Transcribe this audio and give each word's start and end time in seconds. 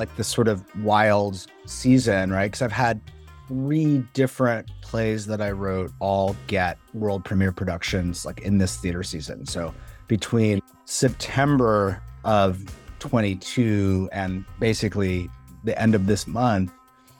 like 0.00 0.16
this 0.16 0.26
sort 0.26 0.48
of 0.48 0.64
wild 0.82 1.46
season, 1.66 2.32
right? 2.32 2.46
Because 2.46 2.62
I've 2.62 2.72
had 2.72 3.00
three 3.46 3.98
different 4.14 4.70
plays 4.80 5.26
that 5.26 5.42
I 5.42 5.50
wrote 5.50 5.92
all 5.98 6.34
get 6.46 6.78
world 6.94 7.22
premiere 7.22 7.52
productions 7.52 8.24
like 8.24 8.40
in 8.40 8.56
this 8.56 8.78
theater 8.78 9.02
season. 9.02 9.44
So 9.44 9.74
between 10.08 10.62
September 10.86 12.02
of 12.24 12.64
22 13.00 14.08
and 14.12 14.44
basically 14.58 15.28
the 15.64 15.78
end 15.80 15.94
of 15.94 16.06
this 16.06 16.26
month, 16.26 16.72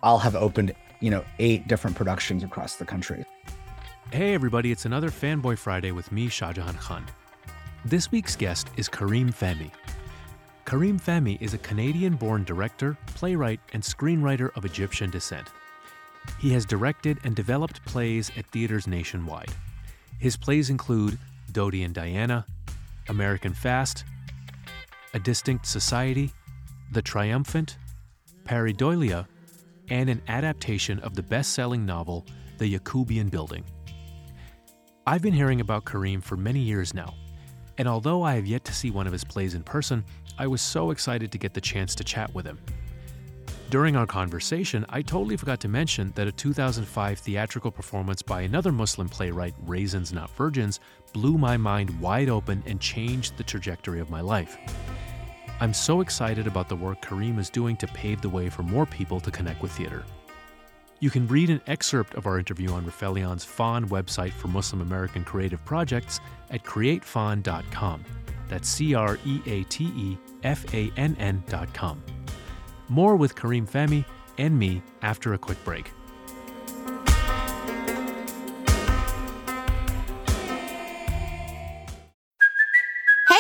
I'll 0.03 0.19
have 0.19 0.35
opened, 0.35 0.73
you 1.01 1.11
know, 1.11 1.23
eight 1.39 1.69
different 1.69 1.97
productions 1.97 2.43
across 2.43 2.77
the 2.77 2.87
country. 2.87 3.25
Hey 4.11 4.33
everybody, 4.33 4.73
it's 4.73 4.87
another 4.87 5.11
Fanboy 5.11 5.59
Friday 5.59 5.93
with 5.93 6.11
me, 6.11 6.29
Shahjehan 6.29 6.79
Khan. 6.79 7.05
This 7.85 8.11
week's 8.11 8.37
guest 8.37 8.69
is 8.77 8.89
Kareem 8.89 9.35
Fahmy. 9.35 9.71
Kareem 10.71 11.01
Fahmy 11.01 11.37
is 11.43 11.53
a 11.53 11.59
Canadian 11.59 12.15
born 12.15 12.45
director, 12.45 12.97
playwright, 13.17 13.59
and 13.73 13.83
screenwriter 13.83 14.57
of 14.57 14.65
Egyptian 14.65 15.11
descent. 15.11 15.49
He 16.39 16.53
has 16.53 16.65
directed 16.65 17.19
and 17.25 17.35
developed 17.35 17.85
plays 17.87 18.31
at 18.37 18.47
theaters 18.53 18.87
nationwide. 18.87 19.51
His 20.21 20.37
plays 20.37 20.71
include 20.71 21.19
Dodi 21.51 21.85
and 21.85 21.93
Diana, 21.93 22.47
American 23.09 23.53
Fast, 23.53 24.05
A 25.13 25.19
Distinct 25.19 25.67
Society, 25.67 26.31
The 26.93 27.03
Triumphant, 27.03 27.77
Pareidolia, 28.45 29.27
and 29.89 30.09
an 30.09 30.23
adaptation 30.29 31.01
of 31.01 31.17
the 31.17 31.23
best 31.25 31.53
selling 31.53 31.85
novel 31.85 32.25
The 32.59 32.79
Yacoubian 32.79 33.29
Building. 33.29 33.65
I've 35.05 35.23
been 35.23 35.35
hearing 35.35 35.61
about 35.61 35.85
Karim 35.85 36.21
for 36.21 36.37
many 36.37 36.61
years 36.61 36.95
now, 36.95 37.13
and 37.81 37.89
although 37.89 38.23
I 38.23 38.35
have 38.35 38.45
yet 38.45 38.63
to 38.67 38.75
see 38.75 38.91
one 38.91 39.07
of 39.07 39.13
his 39.15 39.25
plays 39.25 39.55
in 39.55 39.63
person, 39.63 40.05
I 40.39 40.47
was 40.47 40.61
so 40.61 40.91
excited 40.91 41.33
to 41.33 41.39
get 41.39 41.55
the 41.55 41.63
chance 41.63 41.95
to 41.95 42.05
chat 42.05 42.35
with 42.35 42.45
him. 42.45 42.59
During 43.71 43.97
our 43.97 44.07
conversation, 44.07 44.85
I 44.91 45.01
totally 45.01 45.39
forgot 45.39 45.61
to 45.61 45.69
mention 45.69 46.13
that 46.15 46.29
a 46.29 46.33
2005 46.33 47.19
theatrical 47.21 47.71
performance 47.71 48.21
by 48.21 48.43
another 48.43 48.71
Muslim 48.71 49.09
playwright, 49.09 49.55
Raisins 49.65 50.13
Not 50.13 50.29
Virgins, 50.37 50.79
blew 51.15 51.39
my 51.39 51.57
mind 51.57 51.99
wide 51.99 52.29
open 52.29 52.63
and 52.67 52.83
changed 52.83 53.39
the 53.39 53.45
trajectory 53.45 53.99
of 53.99 54.11
my 54.11 54.21
life. 54.21 54.59
I'm 55.59 55.73
so 55.73 56.03
excited 56.03 56.47
about 56.47 56.69
the 56.69 56.77
work 56.77 57.01
Kareem 57.01 57.39
is 57.39 57.49
doing 57.49 57.79
to 57.79 57.87
pave 57.87 58.21
the 58.21 58.29
way 58.29 58.51
for 58.51 58.63
more 58.63 58.85
people 58.85 59.21
to 59.21 59.31
connect 59.31 59.63
with 59.63 59.73
theater. 59.73 60.05
You 61.01 61.09
can 61.09 61.27
read 61.29 61.49
an 61.49 61.63
excerpt 61.67 62.15
of 62.15 62.27
our 62.27 62.39
interview 62.39 62.73
on 62.73 62.85
Rifelion's 62.85 63.43
FANN 63.43 63.89
website 63.89 64.33
for 64.33 64.49
Muslim 64.49 64.83
American 64.83 65.25
creative 65.25 65.65
projects 65.65 66.21
at 66.51 66.63
createfann.com. 66.63 68.05
That's 68.49 68.69
C 68.69 68.95
R 68.95 69.19
E 69.25 69.41
A 69.47 69.63
T 69.65 69.85
E 69.85 70.19
F 70.43 70.75
A 70.75 70.93
N 70.99 71.17
N 71.19 71.43
dot 71.49 71.73
com. 71.73 72.03
More 72.89 73.17
with 73.17 73.35
Kareem 73.35 73.69
Fahmy 73.69 74.05
and 74.37 74.59
me 74.59 74.83
after 75.01 75.33
a 75.33 75.39
quick 75.39 75.63
break. 75.65 75.91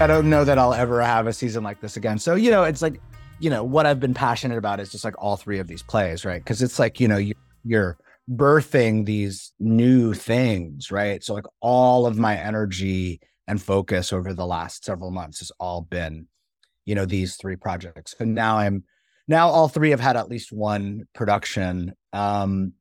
I 0.00 0.06
don't 0.06 0.30
know 0.30 0.46
that 0.46 0.56
I'll 0.56 0.72
ever 0.72 1.02
have 1.02 1.26
a 1.26 1.32
season 1.32 1.62
like 1.62 1.82
this 1.82 1.98
again. 1.98 2.18
So, 2.18 2.34
you 2.34 2.50
know, 2.50 2.64
it's 2.64 2.80
like, 2.80 3.02
you 3.38 3.50
know, 3.50 3.62
what 3.62 3.84
I've 3.84 4.00
been 4.00 4.14
passionate 4.14 4.56
about 4.56 4.80
is 4.80 4.90
just 4.90 5.04
like 5.04 5.14
all 5.18 5.36
three 5.36 5.58
of 5.58 5.68
these 5.68 5.82
plays, 5.82 6.24
right? 6.24 6.42
Because 6.42 6.62
it's 6.62 6.78
like, 6.78 7.00
you 7.00 7.06
know, 7.06 7.18
you, 7.18 7.34
you're 7.64 7.98
birthing 8.30 9.04
these 9.04 9.52
new 9.60 10.14
things, 10.14 10.90
right? 10.90 11.22
So, 11.22 11.34
like, 11.34 11.44
all 11.60 12.06
of 12.06 12.16
my 12.16 12.34
energy 12.34 13.20
and 13.46 13.60
focus 13.60 14.10
over 14.10 14.32
the 14.32 14.46
last 14.46 14.86
several 14.86 15.10
months 15.10 15.40
has 15.40 15.52
all 15.60 15.82
been, 15.82 16.28
you 16.86 16.94
know, 16.94 17.04
these 17.04 17.36
three 17.36 17.56
projects. 17.56 18.14
And 18.18 18.34
now 18.34 18.56
I'm, 18.56 18.84
now 19.28 19.50
all 19.50 19.68
three 19.68 19.90
have 19.90 20.00
had 20.00 20.16
at 20.16 20.30
least 20.30 20.50
one 20.50 21.08
production. 21.12 21.92
Um, 22.14 22.72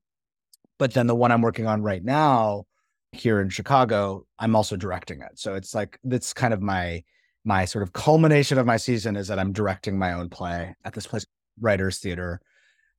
but 0.78 0.94
then 0.94 1.08
the 1.08 1.16
one 1.16 1.34
I'm 1.34 1.42
working 1.42 1.68
on 1.68 1.82
right 1.82 2.04
now, 2.04 2.66
here 3.12 3.42
in 3.42 3.50
Chicago, 3.50 4.26
I'm 4.38 4.56
also 4.56 4.76
directing 4.76 5.22
it. 5.22 5.40
So 5.40 5.56
it's 5.56 5.74
like 5.74 6.00
that's 6.04 6.32
kind 6.32 6.54
of 6.54 6.62
my 6.62 7.04
my 7.50 7.66
sort 7.66 7.82
of 7.82 7.94
culmination 7.94 8.60
of 8.60 8.68
my 8.68 8.78
season 8.78 9.16
is 9.16 9.28
that 9.28 9.40
I'm 9.40 9.52
directing 9.52 9.98
my 9.98 10.14
own 10.14 10.30
play 10.30 10.76
at 10.86 10.94
this 10.94 11.08
place, 11.08 11.26
Writers 11.60 11.98
Theater, 11.98 12.42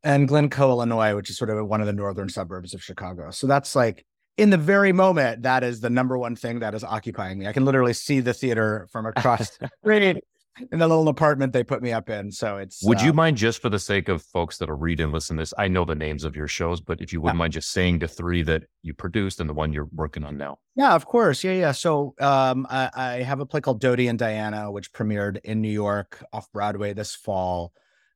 and 0.02 0.26
Glencoe, 0.26 0.70
Illinois, 0.70 1.14
which 1.14 1.30
is 1.30 1.38
sort 1.38 1.50
of 1.50 1.68
one 1.68 1.80
of 1.80 1.86
the 1.86 1.92
northern 1.92 2.28
suburbs 2.28 2.74
of 2.74 2.82
Chicago. 2.82 3.30
So 3.30 3.46
that's 3.46 3.76
like 3.76 4.04
in 4.36 4.50
the 4.50 4.56
very 4.56 4.92
moment, 4.92 5.44
that 5.44 5.62
is 5.62 5.80
the 5.80 5.88
number 5.88 6.18
one 6.18 6.34
thing 6.34 6.58
that 6.58 6.74
is 6.74 6.82
occupying 6.82 7.38
me. 7.38 7.46
I 7.46 7.52
can 7.52 7.64
literally 7.64 7.92
see 7.92 8.18
the 8.18 8.34
theater 8.34 8.88
from 8.90 9.06
across 9.06 9.56
the 9.58 9.70
street. 9.84 10.24
In 10.72 10.78
the 10.78 10.88
little 10.88 11.08
apartment 11.08 11.52
they 11.52 11.64
put 11.64 11.82
me 11.82 11.92
up 11.92 12.10
in. 12.10 12.30
So 12.30 12.56
it's. 12.58 12.82
Would 12.84 13.00
you 13.00 13.10
um, 13.10 13.16
mind 13.16 13.36
just 13.36 13.60
for 13.60 13.68
the 13.68 13.78
sake 13.78 14.08
of 14.08 14.22
folks 14.22 14.58
that'll 14.58 14.76
read 14.76 15.00
and 15.00 15.12
listen 15.12 15.36
to 15.36 15.42
this? 15.42 15.54
I 15.58 15.68
know 15.68 15.84
the 15.84 15.94
names 15.94 16.24
of 16.24 16.36
your 16.36 16.48
shows, 16.48 16.80
but 16.80 17.00
if 17.00 17.12
you 17.12 17.20
wouldn't 17.20 17.38
mind 17.38 17.52
just 17.52 17.70
saying 17.70 18.00
the 18.00 18.08
three 18.08 18.42
that 18.44 18.64
you 18.82 18.94
produced 18.94 19.40
and 19.40 19.48
the 19.48 19.54
one 19.54 19.72
you're 19.72 19.88
working 19.92 20.24
on 20.24 20.36
now. 20.36 20.58
Yeah, 20.76 20.94
of 20.94 21.06
course. 21.06 21.44
Yeah, 21.44 21.52
yeah. 21.52 21.72
So 21.72 22.14
um, 22.20 22.66
I, 22.70 22.90
I 22.94 23.12
have 23.22 23.40
a 23.40 23.46
play 23.46 23.60
called 23.60 23.82
Dodi 23.82 24.08
and 24.08 24.18
Diana, 24.18 24.70
which 24.70 24.92
premiered 24.92 25.38
in 25.44 25.60
New 25.60 25.70
York 25.70 26.24
off 26.32 26.50
Broadway 26.52 26.92
this 26.92 27.14
fall, 27.14 27.72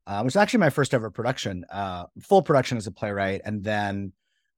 uh, 0.07 0.23
which 0.23 0.33
is 0.33 0.37
actually 0.37 0.61
my 0.61 0.71
first 0.71 0.95
ever 0.95 1.11
production, 1.11 1.65
uh, 1.71 2.05
full 2.21 2.43
production 2.43 2.79
as 2.79 2.87
a 2.87 2.93
playwright. 2.93 3.43
And 3.45 3.63
then 3.63 4.13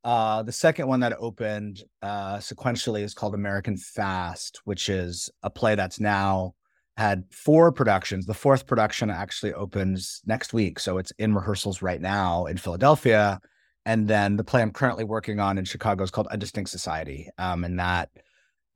uh, 0.05 0.45
the 0.45 0.53
second 0.53 0.87
one 0.87 1.01
that 1.01 1.17
opened 1.19 1.83
uh, 2.01 2.37
sequentially 2.37 3.03
is 3.03 3.13
called 3.13 3.35
American 3.35 3.77
Fast, 3.77 4.61
which 4.65 4.89
is 4.89 5.31
a 5.43 5.51
play 5.51 5.75
that's 5.75 5.99
now 5.99 6.55
had 6.97 7.25
four 7.31 7.73
productions. 7.73 8.27
The 8.27 8.35
fourth 8.35 8.67
production 8.67 9.11
actually 9.11 9.53
opens 9.53 10.23
next 10.25 10.53
week. 10.53 10.79
So 10.79 10.99
it's 10.99 11.13
in 11.19 11.35
rehearsals 11.35 11.83
right 11.83 12.01
now 12.01 12.47
in 12.47 12.57
Philadelphia. 12.57 13.41
And 13.85 14.09
then 14.09 14.37
the 14.37 14.45
play 14.45 14.63
I'm 14.63 14.73
currently 14.73 15.05
working 15.05 15.39
on 15.39 15.59
in 15.59 15.65
Chicago 15.65 16.03
is 16.05 16.11
called 16.11 16.29
A 16.31 16.37
Distinct 16.37 16.71
Society. 16.71 17.29
Um, 17.39 17.65
and 17.65 17.79
that 17.79 18.11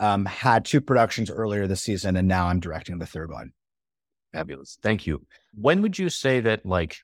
um, 0.00 0.26
had 0.26 0.64
two 0.64 0.80
productions 0.80 1.30
earlier 1.30 1.66
this 1.66 1.82
season. 1.82 2.16
And 2.16 2.28
now 2.28 2.48
I'm 2.48 2.60
directing 2.60 2.98
the 2.98 3.06
third 3.06 3.30
one. 3.30 3.52
Fabulous. 4.32 4.78
Thank 4.82 5.06
you. 5.06 5.26
When 5.54 5.82
would 5.82 5.98
you 5.98 6.10
say 6.10 6.40
that 6.40 6.64
like 6.64 6.98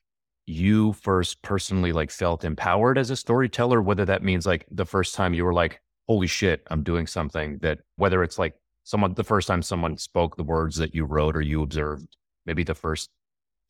you 0.45 0.93
first 0.93 1.41
personally 1.41 1.91
like 1.91 2.11
felt 2.11 2.45
empowered 2.45 2.97
as 2.97 3.09
a 3.09 3.15
storyteller? 3.15 3.81
Whether 3.81 4.05
that 4.05 4.23
means 4.23 4.45
like 4.45 4.65
the 4.69 4.85
first 4.85 5.15
time 5.15 5.33
you 5.33 5.43
were 5.43 5.53
like, 5.53 5.81
holy 6.07 6.27
shit, 6.27 6.65
I'm 6.67 6.83
doing 6.83 7.07
something 7.07 7.57
that 7.63 7.79
whether 7.97 8.23
it's 8.23 8.39
like 8.39 8.53
someone 8.87 9.13
the 9.15 9.23
first 9.23 9.49
time 9.49 9.61
someone 9.61 9.97
spoke 9.97 10.37
the 10.37 10.43
words 10.45 10.77
that 10.77 10.95
you 10.95 11.03
wrote 11.03 11.35
or 11.35 11.41
you 11.41 11.61
observed, 11.61 12.15
maybe 12.45 12.63
the 12.63 12.73
first 12.73 13.09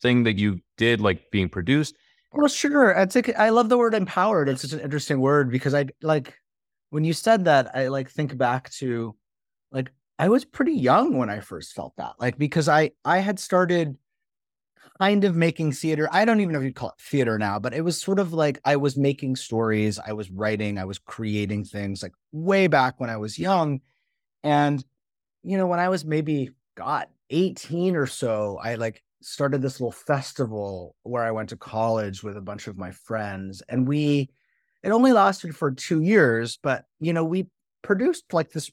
thing 0.00 0.22
that 0.22 0.38
you 0.38 0.60
did 0.76 1.00
like 1.00 1.32
being 1.32 1.48
produced. 1.48 1.96
Well, 2.32 2.46
sure. 2.46 2.90
It's 2.90 3.16
like, 3.16 3.36
I 3.36 3.48
love 3.48 3.68
the 3.68 3.76
word 3.76 3.94
empowered. 3.94 4.48
It's 4.48 4.62
such 4.62 4.74
an 4.74 4.78
interesting 4.78 5.18
word 5.18 5.50
because 5.50 5.74
I 5.74 5.86
like 6.02 6.38
when 6.90 7.02
you 7.02 7.12
said 7.12 7.46
that, 7.46 7.74
I 7.74 7.88
like 7.88 8.08
think 8.08 8.38
back 8.38 8.70
to 8.74 9.16
like 9.72 9.90
I 10.20 10.28
was 10.28 10.44
pretty 10.44 10.74
young 10.74 11.18
when 11.18 11.30
I 11.30 11.40
first 11.40 11.72
felt 11.72 11.96
that. 11.96 12.12
Like 12.20 12.38
because 12.38 12.68
I 12.68 12.92
I 13.04 13.18
had 13.18 13.40
started 13.40 13.96
kind 15.00 15.24
of 15.24 15.34
making 15.34 15.72
theater. 15.72 16.08
I 16.12 16.24
don't 16.24 16.40
even 16.40 16.52
know 16.52 16.60
if 16.60 16.64
you'd 16.64 16.76
call 16.76 16.90
it 16.90 17.02
theater 17.02 17.38
now, 17.40 17.58
but 17.58 17.74
it 17.74 17.80
was 17.80 18.00
sort 18.00 18.20
of 18.20 18.32
like 18.32 18.60
I 18.64 18.76
was 18.76 18.96
making 18.96 19.34
stories, 19.34 19.98
I 19.98 20.12
was 20.12 20.30
writing, 20.30 20.78
I 20.78 20.84
was 20.84 21.00
creating 21.00 21.64
things 21.64 22.04
like 22.04 22.14
way 22.30 22.68
back 22.68 23.00
when 23.00 23.10
I 23.10 23.16
was 23.16 23.36
young. 23.36 23.80
And, 24.44 24.84
you 25.48 25.56
know, 25.56 25.66
when 25.66 25.80
I 25.80 25.88
was 25.88 26.04
maybe, 26.04 26.50
God, 26.76 27.06
18 27.30 27.96
or 27.96 28.06
so, 28.06 28.60
I 28.62 28.74
like 28.74 29.02
started 29.22 29.62
this 29.62 29.80
little 29.80 29.92
festival 29.92 30.94
where 31.04 31.24
I 31.24 31.30
went 31.30 31.48
to 31.48 31.56
college 31.56 32.22
with 32.22 32.36
a 32.36 32.42
bunch 32.42 32.66
of 32.66 32.76
my 32.76 32.90
friends. 32.90 33.62
And 33.66 33.88
we, 33.88 34.28
it 34.82 34.90
only 34.90 35.12
lasted 35.12 35.56
for 35.56 35.70
two 35.70 36.02
years, 36.02 36.58
but, 36.62 36.84
you 37.00 37.14
know, 37.14 37.24
we 37.24 37.46
produced 37.80 38.34
like 38.34 38.50
this 38.50 38.70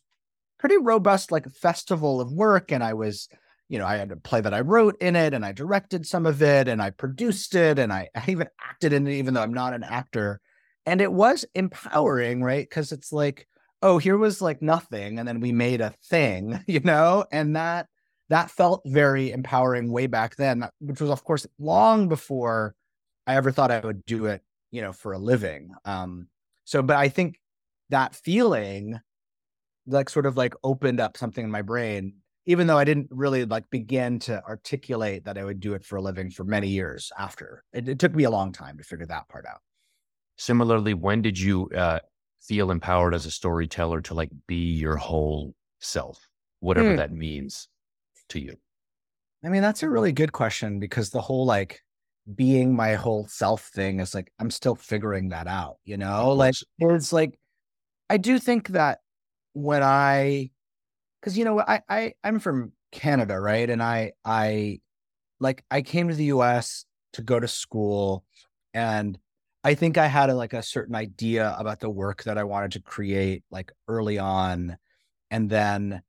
pretty 0.60 0.76
robust, 0.76 1.32
like 1.32 1.50
festival 1.50 2.20
of 2.20 2.34
work. 2.34 2.74
And 2.74 2.84
I 2.84 2.94
was, 2.94 3.30
you 3.70 3.80
know, 3.80 3.86
I 3.86 3.96
had 3.96 4.12
a 4.12 4.18
play 4.18 4.42
that 4.42 4.54
I 4.54 4.60
wrote 4.60 4.98
in 5.00 5.16
it 5.16 5.34
and 5.34 5.46
I 5.46 5.54
directed 5.54 6.06
some 6.06 6.26
of 6.26 6.42
it 6.42 6.68
and 6.68 6.82
I 6.82 6.90
produced 6.90 7.56
it 7.56 7.80
and 7.80 7.94
I, 7.94 8.10
I 8.16 8.26
even 8.28 8.50
acted 8.62 8.92
in 8.92 9.08
it, 9.08 9.14
even 9.14 9.34
though 9.34 9.44
I'm 9.44 9.54
not 9.54 9.74
an 9.74 9.84
actor. 9.84 10.42
And 10.86 11.00
it 11.00 11.14
was 11.14 11.46
empowering, 11.56 12.44
right? 12.44 12.68
Because 12.70 12.92
it's 12.92 13.14
like, 13.14 13.48
oh, 13.86 14.00
here 14.00 14.18
was 14.18 14.42
like 14.42 14.64
nothing. 14.64 15.20
And 15.20 15.28
then 15.28 15.40
we 15.40 15.52
made 15.52 15.80
a 15.80 15.94
thing, 16.10 16.60
you 16.68 16.80
know, 16.80 17.26
and 17.32 17.56
that 17.56 17.88
that 18.30 18.50
felt 18.50 18.82
very 18.86 19.32
empowering 19.32 19.92
way 19.92 20.08
back 20.08 20.36
then, 20.36 20.68
which 20.80 21.00
was 21.00 21.12
of 21.12 21.24
course 21.24 21.46
long 21.60 22.10
before 22.10 22.74
I 23.28 23.36
ever 23.36 23.52
thought 23.52 23.70
I 23.70 23.80
would 23.80 24.04
do 24.06 24.26
it, 24.26 24.42
you 24.72 24.82
know, 24.82 24.92
for 24.92 25.14
a 25.14 25.20
living. 25.20 25.70
Um, 25.86 26.28
so 26.66 26.82
but 26.82 26.98
I 26.98 27.10
think 27.10 27.40
that 27.90 28.16
feeling 28.16 29.00
like 29.86 30.10
sort 30.10 30.26
of 30.26 30.36
like 30.36 30.56
opened 30.64 31.00
up 31.00 31.16
something 31.16 31.46
in 31.46 31.52
my 31.52 31.62
brain 31.62 32.16
even 32.48 32.68
though 32.68 32.78
I 32.78 32.84
didn't 32.84 33.08
really 33.10 33.46
like 33.46 33.70
begin 33.70 34.20
to 34.20 34.44
articulate 34.46 35.26
that 35.26 35.38
I 35.38 35.44
would 35.44 35.60
do 35.60 35.74
it 35.74 35.84
for 35.84 35.96
a 35.96 36.02
living 36.02 36.30
for 36.30 36.44
many 36.44 36.68
years 36.68 37.12
after. 37.18 37.64
It, 37.74 37.90
it 37.90 38.00
took 38.00 38.14
me 38.14 38.24
a 38.24 38.30
long 38.30 38.52
time 38.52 38.78
to 38.78 38.84
figure 38.84 39.08
that 39.08 39.28
part 39.30 39.46
out. 39.48 39.62
Similarly, 40.38 40.94
when 40.94 41.24
did 41.24 41.40
you 41.40 41.70
uh, 41.70 42.00
feel 42.48 42.72
empowered 42.72 43.14
as 43.14 43.26
a 43.26 43.32
storyteller 43.32 44.02
to 44.02 44.14
like 44.14 44.32
be 44.48 44.74
your 44.74 44.98
whole 44.98 45.56
self, 45.80 46.28
whatever 46.60 46.92
Hmm. 46.92 46.98
that 46.98 47.12
means 47.12 47.68
to 48.30 48.40
you? 48.40 48.58
I 49.44 49.50
mean, 49.50 49.62
that's 49.62 49.84
a 49.84 49.90
really 49.90 50.12
good 50.12 50.32
question 50.32 50.80
because 50.80 51.10
the 51.12 51.22
whole 51.22 51.46
like 51.46 51.82
being 52.34 52.76
my 52.76 52.96
whole 52.96 53.28
self 53.28 53.66
thing 53.68 54.00
is 54.00 54.16
like 54.16 54.32
I'm 54.40 54.50
still 54.52 54.76
figuring 54.76 55.30
that 55.30 55.48
out, 55.48 55.78
you 55.86 55.98
know? 55.98 56.32
Like 56.34 56.56
it's 56.80 57.14
like 57.14 57.38
I 58.10 58.18
do 58.18 58.40
think 58.40 58.70
that 58.70 59.00
when 59.54 59.84
I 59.84 60.52
because 61.22 61.38
you 61.38 61.46
know 61.46 61.60
I, 61.60 61.82
I 61.90 62.14
I'm 62.24 62.40
from 62.40 62.74
Canada, 62.92 63.40
right? 63.40 63.70
And 63.70 63.82
I 63.84 64.14
I 64.24 64.82
like 65.40 65.64
I 65.72 65.82
came 65.82 66.10
to 66.10 66.16
the 66.16 66.26
US 66.26 66.86
to 67.14 67.22
go 67.22 67.40
to 67.40 67.48
school 67.48 68.26
and 68.74 69.18
I 69.66 69.74
think 69.74 69.98
I 69.98 70.06
had 70.06 70.30
a, 70.30 70.36
like 70.36 70.54
a 70.54 70.62
certain 70.62 70.94
idea 70.94 71.56
about 71.58 71.80
the 71.80 71.90
work 71.90 72.22
that 72.26 72.38
I 72.38 72.44
wanted 72.44 72.74
to 72.74 72.82
create 72.82 73.44
like 73.50 73.72
early 73.88 74.20
on 74.20 74.78
and 75.32 75.50
then 75.50 76.04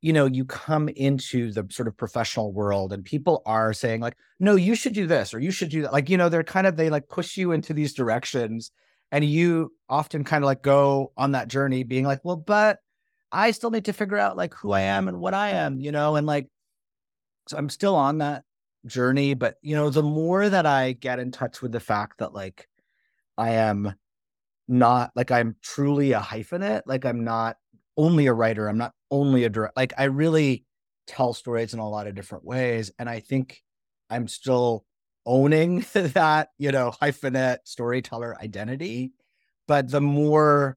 you 0.00 0.14
know 0.14 0.24
you 0.24 0.46
come 0.46 0.88
into 0.88 1.52
the 1.52 1.66
sort 1.70 1.86
of 1.86 1.98
professional 1.98 2.50
world 2.50 2.94
and 2.94 3.04
people 3.04 3.42
are 3.44 3.74
saying 3.74 4.00
like 4.00 4.16
no 4.40 4.54
you 4.54 4.74
should 4.74 4.94
do 4.94 5.06
this 5.06 5.34
or 5.34 5.38
you 5.38 5.50
should 5.50 5.68
do 5.68 5.82
that 5.82 5.92
like 5.92 6.08
you 6.08 6.16
know 6.16 6.30
they're 6.30 6.42
kind 6.42 6.66
of 6.66 6.76
they 6.76 6.88
like 6.88 7.08
push 7.08 7.36
you 7.36 7.52
into 7.52 7.74
these 7.74 7.92
directions 7.92 8.70
and 9.12 9.22
you 9.22 9.70
often 9.90 10.24
kind 10.24 10.42
of 10.42 10.46
like 10.46 10.62
go 10.62 11.12
on 11.16 11.32
that 11.32 11.48
journey 11.48 11.82
being 11.82 12.06
like 12.06 12.24
well 12.24 12.36
but 12.36 12.78
i 13.32 13.50
still 13.50 13.70
need 13.70 13.84
to 13.84 13.92
figure 13.92 14.16
out 14.16 14.36
like 14.36 14.54
who 14.54 14.72
i 14.72 14.80
am 14.80 15.08
and 15.08 15.20
what 15.20 15.34
i 15.34 15.50
am 15.50 15.78
you 15.78 15.92
know 15.92 16.16
and 16.16 16.26
like 16.26 16.46
so 17.48 17.58
i'm 17.58 17.68
still 17.68 17.96
on 17.96 18.16
that 18.18 18.44
journey 18.86 19.34
but 19.34 19.56
you 19.60 19.74
know 19.76 19.90
the 19.90 20.02
more 20.02 20.48
that 20.48 20.64
i 20.64 20.92
get 20.92 21.18
in 21.18 21.30
touch 21.30 21.60
with 21.60 21.72
the 21.72 21.80
fact 21.80 22.18
that 22.18 22.32
like 22.32 22.66
i 23.38 23.50
am 23.50 23.94
not 24.68 25.10
like 25.16 25.30
i'm 25.30 25.56
truly 25.62 26.12
a 26.12 26.20
hyphenate 26.20 26.82
like 26.86 27.04
i'm 27.04 27.24
not 27.24 27.56
only 27.96 28.26
a 28.26 28.32
writer 28.32 28.68
i'm 28.68 28.78
not 28.78 28.92
only 29.10 29.44
a 29.44 29.48
direct 29.48 29.76
like 29.76 29.92
i 29.98 30.04
really 30.04 30.64
tell 31.06 31.32
stories 31.32 31.72
in 31.72 31.80
a 31.80 31.88
lot 31.88 32.06
of 32.06 32.14
different 32.14 32.44
ways 32.44 32.92
and 32.98 33.08
i 33.08 33.18
think 33.20 33.62
i'm 34.10 34.28
still 34.28 34.84
owning 35.26 35.84
that 35.92 36.48
you 36.58 36.70
know 36.70 36.92
hyphenate 37.02 37.58
storyteller 37.64 38.36
identity 38.42 39.12
but 39.66 39.90
the 39.90 40.00
more 40.00 40.76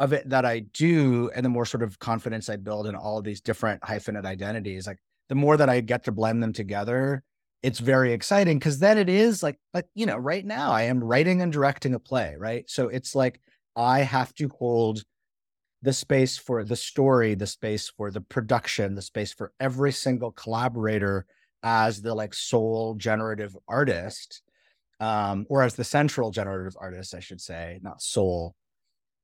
of 0.00 0.12
it 0.12 0.28
that 0.28 0.44
i 0.44 0.58
do 0.60 1.30
and 1.34 1.44
the 1.44 1.50
more 1.50 1.66
sort 1.66 1.82
of 1.82 1.98
confidence 1.98 2.48
i 2.48 2.56
build 2.56 2.86
in 2.86 2.94
all 2.94 3.22
these 3.22 3.40
different 3.40 3.80
hyphenate 3.82 4.24
identities 4.26 4.86
like 4.86 4.98
the 5.28 5.34
more 5.34 5.56
that 5.56 5.68
i 5.68 5.80
get 5.80 6.04
to 6.04 6.12
blend 6.12 6.42
them 6.42 6.52
together 6.52 7.22
it's 7.64 7.78
very 7.78 8.12
exciting 8.12 8.58
because 8.58 8.78
then 8.78 8.98
it 8.98 9.08
is 9.08 9.42
like 9.42 9.58
you 9.94 10.04
know 10.04 10.18
right 10.18 10.44
now 10.44 10.70
i 10.70 10.82
am 10.82 11.02
writing 11.02 11.40
and 11.40 11.50
directing 11.50 11.94
a 11.94 11.98
play 11.98 12.36
right? 12.38 12.68
So 12.68 12.88
it's 12.88 13.14
like 13.14 13.40
i 13.74 14.00
have 14.00 14.34
to 14.34 14.50
hold 14.58 15.02
the 15.80 15.92
space 15.94 16.36
for 16.36 16.62
the 16.62 16.76
story 16.76 17.34
the 17.34 17.46
space 17.46 17.88
for 17.88 18.10
the 18.10 18.20
production 18.20 18.94
the 18.94 19.02
space 19.02 19.32
for 19.32 19.50
every 19.58 19.92
single 19.92 20.30
collaborator 20.30 21.24
as 21.62 22.02
the 22.02 22.14
like 22.14 22.34
sole 22.34 22.94
generative 22.96 23.56
artist 23.66 24.42
um 25.00 25.46
or 25.48 25.62
as 25.62 25.74
the 25.74 25.84
central 25.84 26.30
generative 26.30 26.76
artist 26.78 27.14
i 27.14 27.20
should 27.20 27.40
say 27.40 27.80
not 27.82 28.02
sole. 28.02 28.54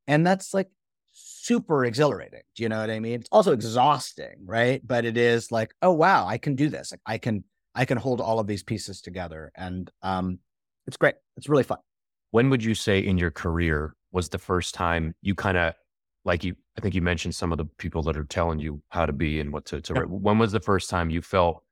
And 0.08 0.26
that's 0.26 0.54
like 0.54 0.70
super 1.12 1.84
exhilarating 1.84 2.42
do 2.56 2.62
you 2.62 2.70
know 2.70 2.80
what 2.80 2.90
i 2.90 3.00
mean? 3.00 3.20
It's 3.20 3.28
also 3.30 3.52
exhausting 3.52 4.46
right? 4.46 4.80
But 4.82 5.04
it 5.04 5.18
is 5.18 5.52
like 5.52 5.74
oh 5.82 5.92
wow 5.92 6.26
i 6.26 6.38
can 6.38 6.54
do 6.54 6.70
this. 6.70 6.90
Like 6.90 7.02
i 7.04 7.18
can 7.18 7.44
i 7.74 7.84
can 7.84 7.96
hold 7.98 8.20
all 8.20 8.38
of 8.38 8.46
these 8.46 8.62
pieces 8.62 9.00
together 9.00 9.50
and 9.56 9.90
um 10.02 10.38
it's 10.86 10.96
great 10.96 11.14
it's 11.36 11.48
really 11.48 11.62
fun 11.62 11.78
When 12.32 12.50
would 12.50 12.62
you 12.64 12.74
say 12.74 12.98
in 13.00 13.18
your 13.18 13.30
career 13.30 13.94
was 14.12 14.28
the 14.28 14.38
first 14.38 14.74
time 14.74 15.14
you 15.22 15.34
kind 15.34 15.56
of 15.56 15.74
like 16.24 16.44
you? 16.44 16.54
I 16.76 16.80
think 16.80 16.94
you 16.94 17.02
mentioned 17.02 17.34
some 17.34 17.52
of 17.52 17.58
the 17.58 17.64
people 17.78 18.02
that 18.04 18.16
are 18.16 18.24
telling 18.24 18.58
you 18.60 18.82
how 18.90 19.06
to 19.06 19.12
be 19.12 19.40
and 19.40 19.52
what 19.52 19.64
to. 19.66 19.80
to 19.80 19.94
Yeah. 19.94 20.00
write. 20.00 20.10
When 20.10 20.38
was 20.38 20.52
the 20.52 20.60
first 20.60 20.90
time 20.90 21.10
you 21.10 21.22
felt 21.22 21.62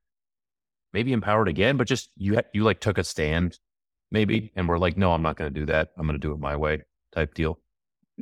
maybe 0.93 1.13
empowered 1.13 1.47
again, 1.47 1.77
but 1.77 1.87
just 1.87 2.11
you 2.17 2.39
you 2.53 2.63
like 2.63 2.79
took 2.79 2.97
a 2.97 3.03
stand, 3.03 3.59
maybe, 4.11 4.51
and 4.55 4.67
were 4.67 4.79
like, 4.79 4.97
no, 4.97 5.11
I'm 5.13 5.21
not 5.21 5.37
going 5.37 5.53
to 5.53 5.59
do 5.59 5.65
that. 5.67 5.89
I'm 5.97 6.05
going 6.07 6.19
to 6.19 6.27
do 6.27 6.33
it 6.33 6.39
my 6.39 6.55
way, 6.55 6.81
type 7.13 7.33
deal. 7.33 7.59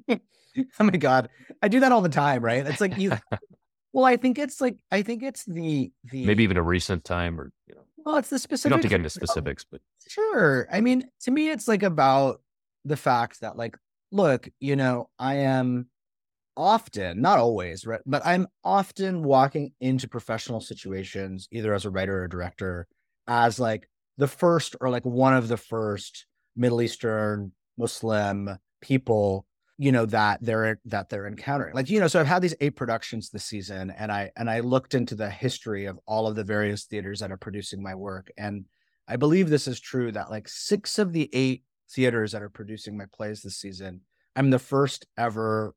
oh 0.10 0.84
my 0.84 0.98
god 0.98 1.29
i 1.62 1.67
do 1.67 1.79
that 1.79 1.91
all 1.91 2.01
the 2.01 2.10
time 2.10 2.43
right 2.43 2.65
it's 2.65 2.81
like 2.81 2.98
you 2.98 3.12
well 3.98 4.06
i 4.06 4.16
think 4.16 4.38
it's 4.38 4.62
like 4.62 4.77
i 4.92 5.01
think 5.01 5.24
it's 5.24 5.44
the 5.46 5.92
the 6.12 6.25
Maybe 6.25 6.44
even 6.44 6.58
a 6.58 6.63
recent 6.63 7.04
time, 7.04 7.42
or 7.42 7.51
you 7.68 7.75
know, 7.75 7.82
well 7.98 8.18
it's 8.18 8.30
the 8.30 8.36
you 8.36 8.39
specific 8.39 8.70
don't 8.70 8.77
have 8.77 8.84
to 8.84 8.89
get 8.89 9.01
into 9.01 9.08
oh, 9.22 9.25
specifics, 9.25 9.66
but 9.70 9.82
Sure. 10.10 10.68
I 10.72 10.82
mean, 10.82 11.06
to 11.22 11.32
me, 11.32 11.50
it's 11.50 11.68
like 11.68 11.84
about 11.84 12.42
the 12.86 12.98
fact 12.98 13.42
that, 13.42 13.58
like, 13.58 13.77
look, 14.12 14.50
you 14.60 14.75
know, 14.75 15.10
I 15.20 15.36
am 15.36 15.88
often, 16.56 17.22
not 17.22 17.39
always, 17.39 17.86
right? 17.86 18.01
But 18.06 18.25
I'm 18.25 18.48
often 18.63 19.24
walking 19.24 19.74
into 19.80 20.08
professional 20.08 20.62
situations, 20.62 21.48
either 21.51 21.74
as 21.74 21.86
a 21.86 21.89
writer 21.89 22.24
or 22.24 22.27
director, 22.27 22.88
as 23.27 23.60
like 23.60 23.89
the 24.18 24.27
first 24.27 24.75
or 24.82 24.89
like 24.89 25.06
one 25.06 25.34
of 25.34 25.48
the 25.48 25.58
first 25.58 26.25
Middle 26.56 26.82
Eastern 26.82 27.51
Muslim 27.77 28.58
people, 28.82 29.46
you 29.77 29.91
know, 29.91 30.05
that 30.07 30.39
they're 30.41 30.79
that 30.86 31.10
they're 31.10 31.27
encountering. 31.27 31.75
Like, 31.75 31.89
you 31.89 32.00
know, 32.00 32.07
so 32.07 32.19
I've 32.19 32.27
had 32.27 32.41
these 32.41 32.55
eight 32.62 32.75
productions 32.75 33.29
this 33.29 33.46
season 33.46 33.91
and 33.91 34.12
I 34.12 34.31
and 34.36 34.50
I 34.50 34.62
looked 34.62 34.96
into 34.96 35.15
the 35.15 35.29
history 35.29 35.86
of 35.86 36.00
all 36.07 36.27
of 36.27 36.36
the 36.36 36.43
various 36.43 36.86
theaters 36.86 37.19
that 37.19 37.31
are 37.31 37.38
producing 37.38 37.84
my 37.84 37.93
work. 37.93 38.31
And 38.38 38.65
I 39.07 39.17
believe 39.17 39.50
this 39.50 39.67
is 39.67 39.79
true 39.79 40.12
that 40.12 40.31
like 40.31 40.50
six 40.50 40.98
of 40.98 41.13
the 41.13 41.29
eight 41.31 41.63
theaters 41.91 42.31
that 42.31 42.41
are 42.41 42.50
producing 42.50 42.98
my 42.98 43.05
plays 43.13 43.41
this 43.41 43.57
season, 43.57 44.01
I'm 44.36 44.50
the 44.50 44.60
first 44.60 45.05
ever 45.17 45.75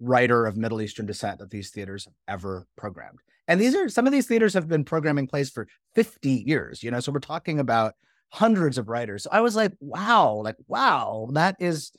writer 0.00 0.44
of 0.44 0.56
Middle 0.56 0.82
Eastern 0.82 1.06
descent 1.06 1.38
that 1.38 1.50
these 1.50 1.70
theaters 1.70 2.04
have 2.04 2.14
ever 2.28 2.66
programmed. 2.76 3.20
And 3.48 3.60
these 3.60 3.76
are 3.76 3.88
some 3.88 4.06
of 4.06 4.12
these 4.12 4.26
theaters 4.26 4.54
have 4.54 4.68
been 4.68 4.84
programming 4.84 5.28
plays 5.28 5.50
for 5.50 5.68
50 5.94 6.44
years, 6.46 6.82
you 6.82 6.90
know. 6.90 7.00
So 7.00 7.12
we're 7.12 7.20
talking 7.20 7.60
about 7.60 7.94
hundreds 8.30 8.76
of 8.76 8.88
writers. 8.88 9.22
So 9.22 9.30
I 9.32 9.40
was 9.40 9.54
like, 9.54 9.72
wow, 9.80 10.40
like, 10.44 10.56
wow, 10.66 11.28
that 11.32 11.56
is 11.60 11.92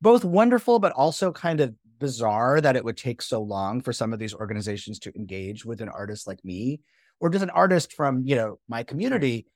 both 0.00 0.24
wonderful, 0.24 0.78
but 0.78 0.92
also 0.92 1.32
kind 1.32 1.60
of 1.60 1.74
bizarre 1.98 2.60
that 2.60 2.76
it 2.76 2.84
would 2.84 2.96
take 2.96 3.20
so 3.20 3.42
long 3.42 3.80
for 3.80 3.92
some 3.92 4.12
of 4.12 4.18
these 4.18 4.34
organizations 4.34 4.98
to 5.00 5.12
engage 5.16 5.64
with 5.64 5.80
an 5.80 5.88
artist 5.88 6.26
like 6.26 6.44
me 6.44 6.80
or 7.20 7.28
just 7.28 7.42
an 7.42 7.50
artist 7.50 7.92
from, 7.92 8.22
you 8.24 8.36
know, 8.36 8.58
my 8.68 8.82
community. 8.82 9.46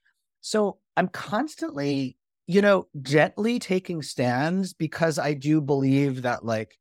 So 0.40 0.78
I'm 0.96 1.08
constantly, 1.08 2.16
you 2.46 2.60
know, 2.60 2.88
gently 3.00 3.60
taking 3.60 4.02
stands 4.02 4.72
because 4.72 5.18
I 5.18 5.34
do 5.34 5.60
believe 5.60 6.22
that 6.22 6.44
like 6.44 6.76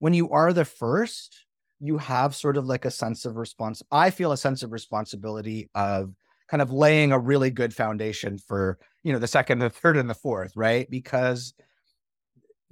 when 0.00 0.12
you 0.12 0.30
are 0.30 0.52
the 0.52 0.66
first, 0.66 1.46
you 1.80 1.96
have 1.96 2.34
sort 2.34 2.58
of 2.58 2.66
like 2.66 2.84
a 2.84 2.90
sense 2.90 3.24
of 3.24 3.36
response. 3.36 3.82
I 3.90 4.10
feel 4.10 4.32
a 4.32 4.36
sense 4.36 4.62
of 4.62 4.72
responsibility 4.72 5.70
of 5.74 6.14
kind 6.48 6.60
of 6.60 6.70
laying 6.70 7.12
a 7.12 7.18
really 7.18 7.50
good 7.50 7.74
foundation 7.74 8.36
for, 8.36 8.78
you 9.02 9.12
know, 9.12 9.18
the 9.18 9.26
second, 9.26 9.60
the 9.60 9.70
third, 9.70 9.96
and 9.96 10.08
the 10.08 10.14
fourth, 10.14 10.52
right? 10.56 10.88
Because, 10.90 11.54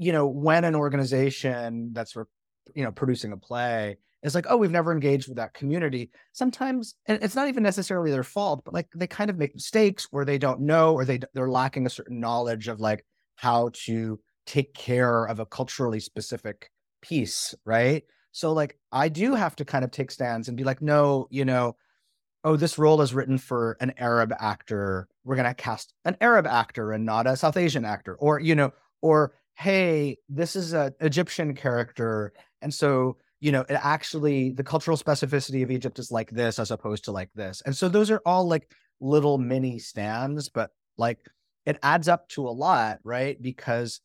you 0.03 0.13
know, 0.13 0.27
when 0.27 0.65
an 0.65 0.75
organization 0.75 1.93
that's, 1.93 2.17
you 2.75 2.83
know, 2.83 2.91
producing 2.91 3.31
a 3.31 3.37
play 3.37 3.97
is 4.25 4.35
like, 4.35 4.47
oh, 4.49 4.57
we've 4.57 4.73
never 4.73 4.93
engaged 4.93 5.29
with 5.29 5.37
that 5.37 5.55
community. 5.55 6.11
Sometimes, 6.33 6.97
and 7.07 7.23
it's 7.23 7.37
not 7.37 7.49
even 7.49 7.63
necessarily 7.63 8.11
their 8.11 8.25
fault, 8.25 8.63
but 8.65 8.75
like 8.75 8.89
they 8.97 9.07
kind 9.07 9.31
of 9.31 9.39
make 9.39 9.55
mistakes 9.55 10.09
or 10.11 10.25
they 10.25 10.39
don't 10.39 10.61
know 10.61 10.93
or 10.93 11.05
they 11.05 11.21
they're 11.35 11.49
lacking 11.49 11.87
a 11.87 11.91
certain 11.91 12.19
knowledge 12.19 12.67
of 12.67 12.81
like 12.81 13.05
how 13.37 13.71
to 13.73 14.19
take 14.45 14.75
care 14.75 15.25
of 15.25 15.39
a 15.39 15.47
culturally 15.47 16.01
specific 16.01 16.71
piece, 17.01 17.55
right? 17.65 18.03
So 18.33 18.53
like 18.53 18.79
I 18.91 19.09
do 19.09 19.35
have 19.37 19.55
to 19.57 19.65
kind 19.65 19.85
of 19.85 19.93
take 19.93 20.11
stands 20.11 20.49
and 20.49 20.57
be 20.57 20.65
like, 20.65 20.83
no, 20.83 21.29
you 21.31 21.45
know, 21.45 21.77
oh, 22.43 22.57
this 22.57 22.77
role 22.77 23.03
is 23.03 23.15
written 23.15 23.39
for 23.39 23.77
an 23.81 23.93
Arab 23.99 24.33
actor. 24.41 25.07
We're 25.23 25.37
gonna 25.37 25.55
cast 25.55 25.95
an 26.05 26.17
Arab 26.21 26.47
actor 26.47 26.91
and 26.91 27.05
not 27.05 27.29
a 27.29 27.37
South 27.37 27.57
Asian 27.57 27.85
actor, 27.85 28.17
or 28.17 28.41
you 28.41 28.57
know, 28.57 28.73
or 29.01 29.35
hey, 29.63 30.19
this 30.29 30.57
is 30.57 30.73
an 30.73 30.93
Egyptian 31.01 31.55
character, 31.55 32.33
and 32.61 32.73
so 32.73 33.17
you 33.41 33.51
know, 33.51 33.63
it 33.69 33.75
actually 33.75 34.53
the 34.53 34.63
cultural 34.63 34.97
specificity 34.97 35.65
of 35.65 35.71
Egypt 35.71 35.99
is 35.99 36.13
like 36.13 36.31
this 36.31 36.59
as 36.61 36.71
opposed 36.71 37.05
to 37.05 37.13
like 37.13 37.31
this, 37.35 37.63
and 37.65 37.77
so 37.77 37.89
those 37.89 38.11
are 38.11 38.23
all 38.27 38.47
like 38.47 38.71
little 39.01 39.39
mini 39.39 39.79
stands, 39.79 40.49
but 40.49 40.71
like 40.97 41.19
it 41.67 41.79
adds 41.83 42.09
up 42.09 42.29
to 42.29 42.47
a 42.47 42.51
lot, 42.51 42.99
right? 43.05 43.41
Because 43.41 44.01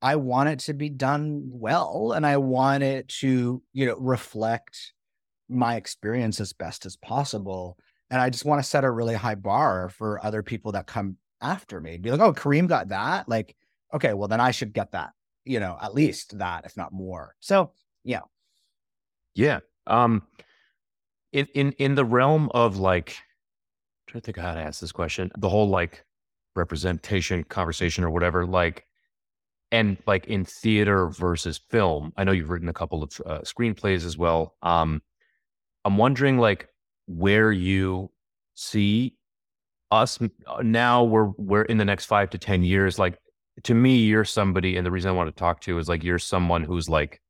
I 0.00 0.16
want 0.16 0.48
it 0.48 0.60
to 0.60 0.74
be 0.74 0.90
done 0.90 1.48
well 1.50 2.12
and 2.12 2.24
I 2.24 2.36
want 2.36 2.82
it 2.82 3.08
to, 3.20 3.62
you 3.72 3.86
know, 3.86 3.96
reflect 3.98 4.92
my 5.48 5.76
experience 5.76 6.40
as 6.40 6.52
best 6.52 6.86
as 6.86 6.96
possible. 6.96 7.76
And 8.10 8.20
I 8.20 8.30
just 8.30 8.44
want 8.44 8.62
to 8.62 8.68
set 8.68 8.84
a 8.84 8.90
really 8.90 9.14
high 9.14 9.34
bar 9.34 9.88
for 9.88 10.24
other 10.24 10.42
people 10.42 10.72
that 10.72 10.86
come 10.86 11.16
after 11.40 11.80
me. 11.80 11.98
Be 11.98 12.10
like, 12.10 12.20
oh, 12.20 12.32
Kareem 12.32 12.68
got 12.68 12.88
that. 12.88 13.28
Like, 13.28 13.56
okay, 13.94 14.14
well, 14.14 14.28
then 14.28 14.40
I 14.40 14.50
should 14.50 14.72
get 14.72 14.92
that, 14.92 15.12
you 15.44 15.60
know, 15.60 15.78
at 15.80 15.94
least 15.94 16.38
that, 16.38 16.64
if 16.64 16.76
not 16.76 16.92
more. 16.92 17.34
So, 17.40 17.72
yeah. 18.04 18.20
Yeah. 19.34 19.60
Um, 19.86 20.22
in, 21.32 21.46
in, 21.54 21.72
in 21.72 21.94
the 21.94 22.04
realm 22.04 22.50
of 22.52 22.78
like, 22.78 23.10
I'm 23.10 24.12
trying 24.12 24.20
to 24.22 24.26
think 24.26 24.38
how 24.38 24.54
to 24.54 24.60
ask 24.60 24.80
this 24.80 24.92
question, 24.92 25.30
the 25.38 25.48
whole 25.48 25.68
like 25.68 26.04
representation 26.54 27.44
conversation 27.44 28.04
or 28.04 28.10
whatever, 28.10 28.46
like, 28.46 28.84
and 29.70 29.98
like 30.06 30.26
in 30.26 30.44
theater 30.44 31.08
versus 31.08 31.60
film 31.68 32.12
i 32.16 32.24
know 32.24 32.32
you've 32.32 32.50
written 32.50 32.68
a 32.68 32.72
couple 32.72 33.02
of 33.02 33.20
uh, 33.26 33.40
screenplays 33.40 34.04
as 34.04 34.16
well 34.16 34.56
um 34.62 35.02
i'm 35.84 35.96
wondering 35.96 36.38
like 36.38 36.68
where 37.06 37.52
you 37.52 38.10
see 38.54 39.14
us 39.90 40.18
uh, 40.46 40.62
now 40.62 41.04
we're 41.04 41.30
we're 41.36 41.62
in 41.62 41.78
the 41.78 41.84
next 41.84 42.06
five 42.06 42.30
to 42.30 42.38
ten 42.38 42.62
years 42.62 42.98
like 42.98 43.18
to 43.64 43.74
me 43.74 43.96
you're 43.96 44.24
somebody 44.24 44.76
and 44.76 44.86
the 44.86 44.90
reason 44.90 45.10
i 45.10 45.12
want 45.12 45.28
to 45.28 45.38
talk 45.38 45.60
to 45.60 45.78
is 45.78 45.88
like 45.88 46.02
you're 46.04 46.18
someone 46.18 46.64
who's 46.64 46.88
like 46.88 47.20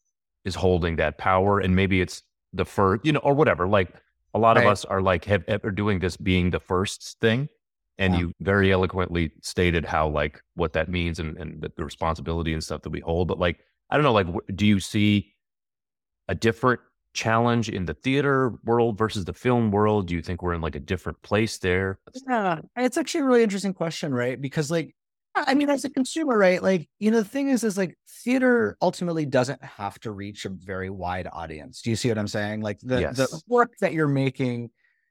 is 0.45 0.55
holding 0.55 0.97
that 0.97 1.19
power 1.19 1.61
and 1.61 1.75
maybe 1.75 2.01
it's 2.01 2.23
the 2.53 2.65
first 2.65 3.05
you 3.05 3.13
know 3.13 3.21
or 3.21 3.35
whatever 3.35 3.67
like 3.67 3.95
a 4.35 4.39
lot 4.39 4.57
right. 4.57 4.65
of 4.65 4.71
us 4.71 4.85
are 4.85 5.03
like 5.03 5.25
have, 5.25 5.45
are 5.49 5.71
doing 5.71 5.99
this 5.99 6.17
being 6.17 6.51
the 6.51 6.61
first 6.61 7.17
thing 7.21 7.49
and 7.99 8.15
yeah. 8.15 8.21
you 8.21 8.33
very 8.41 8.73
eloquently 8.73 9.33
stated 9.43 9.85
how 9.85 10.09
like 10.09 10.41
what 10.55 10.73
that 10.73 10.89
means 10.89 11.19
and, 11.19 11.37
and 11.39 11.61
the 11.77 11.85
responsibility 11.85 12.53
and 12.53 12.63
stuff 12.63 12.83
that 12.83 12.91
we 12.91 13.01
hold 13.01 13.29
but 13.29 13.39
like 13.39 13.61
i 13.91 13.97
don't 13.97 14.05
know 14.05 14.13
like 14.13 14.27
do 14.55 14.67
you 14.67 14.81
see 14.81 15.33
a 16.29 16.35
different 16.35 16.81
challenge 17.15 17.69
in 17.69 17.87
the 17.87 17.95
theater 17.95 18.55
world 18.65 18.97
versus 18.97 19.25
the 19.25 19.33
film 19.33 19.71
world 19.71 20.07
do 20.07 20.15
you 20.15 20.23
think 20.23 20.43
we're 20.43 20.55
in 20.55 20.61
like 20.61 20.77
a 20.77 20.81
different 20.81 21.21
place 21.23 21.59
there 21.59 21.99
yeah 22.29 22.61
it's 22.77 22.97
actually 22.97 23.23
a 23.23 23.25
really 23.25 23.43
interesting 23.43 23.75
question 23.75 24.15
right 24.15 24.41
because 24.41 24.71
like 24.71 24.95
I 25.47 25.55
mean, 25.55 25.71
as 25.71 25.85
a 25.85 25.91
consumer, 25.91 26.37
right? 26.37 26.63
Like, 26.63 26.89
you 26.99 27.11
know, 27.11 27.19
the 27.19 27.29
thing 27.29 27.49
is, 27.49 27.65
is 27.65 27.77
like 27.77 27.97
theater 28.25 28.77
ultimately 28.83 29.27
doesn't 29.27 29.63
have 29.63 29.99
to 30.01 30.11
reach 30.11 30.45
a 30.45 30.51
very 30.51 30.91
wide 30.91 31.29
audience. 31.33 31.83
Do 31.83 31.91
you 31.91 31.97
see 31.97 32.09
what 32.09 32.19
I'm 32.19 32.29
saying? 32.29 32.61
Like 32.61 32.79
the 32.81 33.01
yes. 33.01 33.17
the 33.17 33.43
work 33.49 33.73
that 33.81 33.93
you're 33.93 34.09
making 34.09 34.71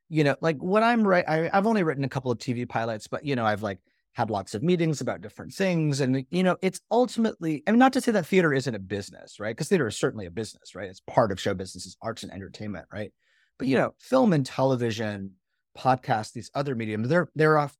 you 0.10 0.24
know, 0.24 0.36
like 0.42 0.58
when 0.60 0.84
I'm 0.84 1.06
right, 1.06 1.26
I, 1.28 1.50
I've 1.52 1.68
only 1.68 1.84
written 1.84 2.04
a 2.04 2.10
couple 2.10 2.32
of 2.32 2.38
TV 2.38 2.68
pilots, 2.68 3.08
but 3.08 3.26
you 3.26 3.36
know, 3.36 3.46
I've 3.46 3.64
like 3.64 3.80
had 4.14 4.30
lots 4.30 4.56
of 4.56 4.64
meetings 4.64 5.02
about 5.02 5.22
different 5.22 5.54
things. 5.54 6.00
And, 6.00 6.26
you 6.32 6.44
know, 6.44 6.58
it's 6.62 6.80
ultimately, 6.90 7.62
I 7.68 7.72
mean, 7.72 7.80
not 7.80 7.94
to 7.94 8.02
say 8.02 8.12
that 8.14 8.26
theater 8.26 8.54
isn't 8.54 8.74
a 8.74 8.80
business, 8.80 9.40
right? 9.40 9.56
Because 9.56 9.68
theater 9.68 9.88
is 9.88 9.98
certainly 9.98 10.26
a 10.26 10.32
business, 10.32 10.76
right? 10.76 10.90
It's 10.90 11.02
part 11.02 11.32
of 11.32 11.40
show 11.40 11.54
business, 11.54 11.86
it's 11.86 11.98
arts 12.02 12.24
and 12.24 12.32
entertainment, 12.32 12.88
right? 12.92 13.12
But, 13.60 13.68
you 13.68 13.78
know, 13.78 13.94
film 14.00 14.34
and 14.34 14.46
television, 14.46 15.34
podcast, 15.78 16.34
these 16.34 16.50
other 16.56 16.74
mediums, 16.74 17.10
they're, 17.10 17.30
they're 17.36 17.58
off 17.58 17.76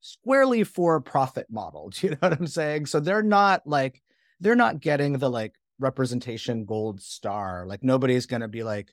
squarely 0.00 0.64
for 0.64 1.00
profit 1.00 1.46
model. 1.50 1.90
Do 1.90 2.06
you 2.06 2.10
know 2.12 2.18
what 2.20 2.32
I'm 2.38 2.46
saying? 2.46 2.86
So 2.86 3.00
they're 3.00 3.22
not 3.22 3.66
like, 3.66 4.02
they're 4.40 4.56
not 4.56 4.80
getting 4.80 5.14
the 5.14 5.30
like 5.30 5.54
representation 5.78 6.64
gold 6.64 7.00
star. 7.00 7.66
Like 7.66 7.82
nobody's 7.82 8.26
to 8.26 8.48
be 8.48 8.62
like, 8.62 8.92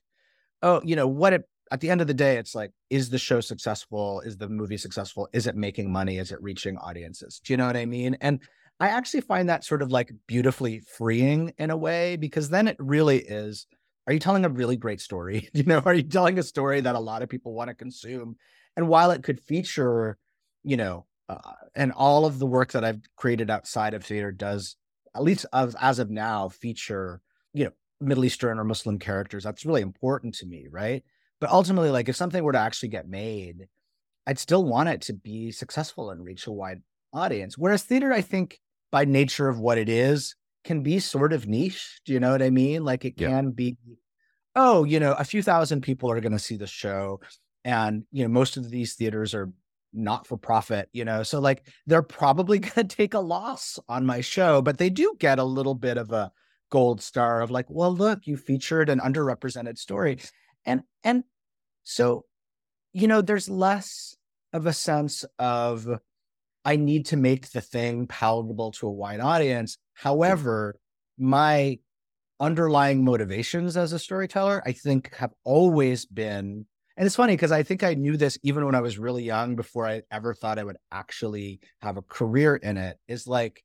oh, 0.62 0.80
you 0.84 0.96
know, 0.96 1.08
what 1.08 1.32
it 1.32 1.48
at 1.70 1.80
the 1.80 1.90
end 1.90 2.00
of 2.00 2.06
the 2.06 2.14
day, 2.14 2.36
it's 2.36 2.54
like, 2.54 2.70
is 2.90 3.10
the 3.10 3.18
show 3.18 3.40
successful? 3.40 4.20
Is 4.20 4.36
the 4.36 4.48
movie 4.48 4.76
successful? 4.76 5.28
Is 5.32 5.46
it 5.46 5.56
making 5.56 5.90
money? 5.90 6.18
Is 6.18 6.30
it 6.30 6.40
reaching 6.40 6.76
audiences? 6.78 7.40
Do 7.44 7.52
you 7.52 7.56
know 7.56 7.66
what 7.66 7.76
I 7.76 7.86
mean? 7.86 8.16
And 8.20 8.40
I 8.78 8.88
actually 8.88 9.22
find 9.22 9.48
that 9.48 9.64
sort 9.64 9.82
of 9.82 9.90
like 9.90 10.12
beautifully 10.26 10.80
freeing 10.80 11.52
in 11.58 11.70
a 11.70 11.76
way 11.76 12.16
because 12.16 12.50
then 12.50 12.68
it 12.68 12.76
really 12.78 13.18
is. 13.18 13.66
Are 14.06 14.12
you 14.12 14.20
telling 14.20 14.44
a 14.44 14.48
really 14.48 14.76
great 14.76 15.00
story? 15.00 15.48
you 15.54 15.64
know, 15.64 15.82
are 15.84 15.94
you 15.94 16.02
telling 16.02 16.38
a 16.38 16.42
story 16.42 16.80
that 16.82 16.94
a 16.94 17.00
lot 17.00 17.22
of 17.22 17.28
people 17.28 17.52
want 17.52 17.68
to 17.68 17.74
consume? 17.74 18.36
And 18.76 18.88
while 18.88 19.10
it 19.10 19.22
could 19.22 19.40
feature, 19.40 20.18
you 20.66 20.76
know, 20.76 21.06
uh, 21.28 21.38
and 21.74 21.92
all 21.92 22.26
of 22.26 22.38
the 22.38 22.46
work 22.46 22.72
that 22.72 22.84
I've 22.84 23.00
created 23.14 23.50
outside 23.50 23.94
of 23.94 24.04
theater 24.04 24.32
does, 24.32 24.76
at 25.14 25.22
least 25.22 25.46
as, 25.52 25.76
as 25.80 26.00
of 26.00 26.10
now, 26.10 26.48
feature, 26.48 27.20
you 27.54 27.64
know, 27.64 27.70
Middle 28.00 28.24
Eastern 28.24 28.58
or 28.58 28.64
Muslim 28.64 28.98
characters. 28.98 29.44
That's 29.44 29.64
really 29.64 29.80
important 29.80 30.34
to 30.36 30.46
me, 30.46 30.66
right? 30.68 31.04
But 31.40 31.50
ultimately, 31.50 31.90
like 31.90 32.08
if 32.08 32.16
something 32.16 32.42
were 32.42 32.52
to 32.52 32.58
actually 32.58 32.88
get 32.88 33.08
made, 33.08 33.68
I'd 34.26 34.40
still 34.40 34.64
want 34.64 34.88
it 34.88 35.02
to 35.02 35.12
be 35.12 35.52
successful 35.52 36.10
and 36.10 36.24
reach 36.24 36.48
a 36.48 36.52
wide 36.52 36.82
audience. 37.12 37.56
Whereas 37.56 37.84
theater, 37.84 38.12
I 38.12 38.20
think 38.20 38.58
by 38.90 39.04
nature 39.04 39.48
of 39.48 39.60
what 39.60 39.78
it 39.78 39.88
is, 39.88 40.34
can 40.64 40.82
be 40.82 40.98
sort 40.98 41.32
of 41.32 41.46
niche. 41.46 42.00
Do 42.04 42.12
you 42.12 42.18
know 42.18 42.32
what 42.32 42.42
I 42.42 42.50
mean? 42.50 42.84
Like 42.84 43.04
it 43.04 43.14
yeah. 43.16 43.28
can 43.28 43.52
be, 43.52 43.76
oh, 44.56 44.82
you 44.82 44.98
know, 44.98 45.12
a 45.12 45.22
few 45.22 45.42
thousand 45.42 45.82
people 45.82 46.10
are 46.10 46.20
going 46.20 46.32
to 46.32 46.40
see 46.40 46.56
the 46.56 46.66
show. 46.66 47.20
And, 47.64 48.04
you 48.10 48.24
know, 48.24 48.28
most 48.28 48.56
of 48.56 48.68
these 48.68 48.94
theaters 48.94 49.32
are 49.32 49.52
not 49.92 50.26
for 50.26 50.36
profit, 50.36 50.88
you 50.92 51.04
know, 51.04 51.22
so 51.22 51.40
like 51.40 51.66
they're 51.86 52.02
probably 52.02 52.58
going 52.60 52.86
to 52.86 52.96
take 52.96 53.14
a 53.14 53.18
loss 53.18 53.78
on 53.88 54.06
my 54.06 54.20
show, 54.20 54.62
but 54.62 54.78
they 54.78 54.90
do 54.90 55.14
get 55.18 55.38
a 55.38 55.44
little 55.44 55.74
bit 55.74 55.96
of 55.98 56.12
a 56.12 56.30
gold 56.70 57.00
star 57.00 57.40
of 57.40 57.50
like, 57.50 57.66
well, 57.68 57.94
look, 57.94 58.26
you 58.26 58.36
featured 58.36 58.88
an 58.88 59.00
underrepresented 59.00 59.78
story 59.78 60.18
and 60.66 60.82
and 61.04 61.24
so 61.84 62.24
you 62.92 63.06
know 63.06 63.22
there's 63.22 63.48
less 63.48 64.16
of 64.52 64.66
a 64.66 64.72
sense 64.72 65.24
of 65.38 65.88
i 66.64 66.76
need 66.76 67.06
to 67.06 67.16
make 67.16 67.50
the 67.52 67.60
thing 67.60 68.06
palatable 68.06 68.72
to 68.72 68.86
a 68.86 68.92
wide 68.92 69.20
audience. 69.20 69.76
Mm. 69.76 69.78
However 69.94 70.76
my 71.18 71.78
underlying 72.38 73.02
motivations 73.02 73.78
as 73.78 73.94
a 73.94 73.98
storyteller, 73.98 74.62
I 74.66 74.72
think 74.72 75.14
have 75.14 75.32
always 75.44 76.04
been, 76.04 76.66
and 76.96 77.06
it's 77.06 77.16
funny 77.16 77.34
because 77.34 77.52
I 77.52 77.62
think 77.62 77.82
I 77.82 77.94
knew 77.94 78.16
this 78.16 78.38
even 78.42 78.64
when 78.64 78.74
I 78.74 78.80
was 78.80 78.98
really 78.98 79.24
young 79.24 79.56
before 79.56 79.86
I 79.86 80.02
ever 80.10 80.34
thought 80.34 80.58
I 80.58 80.64
would 80.64 80.78
actually 80.92 81.60
have 81.82 81.96
a 81.96 82.02
career 82.02 82.56
in 82.56 82.76
it, 82.76 82.98
is 83.08 83.26
like, 83.26 83.62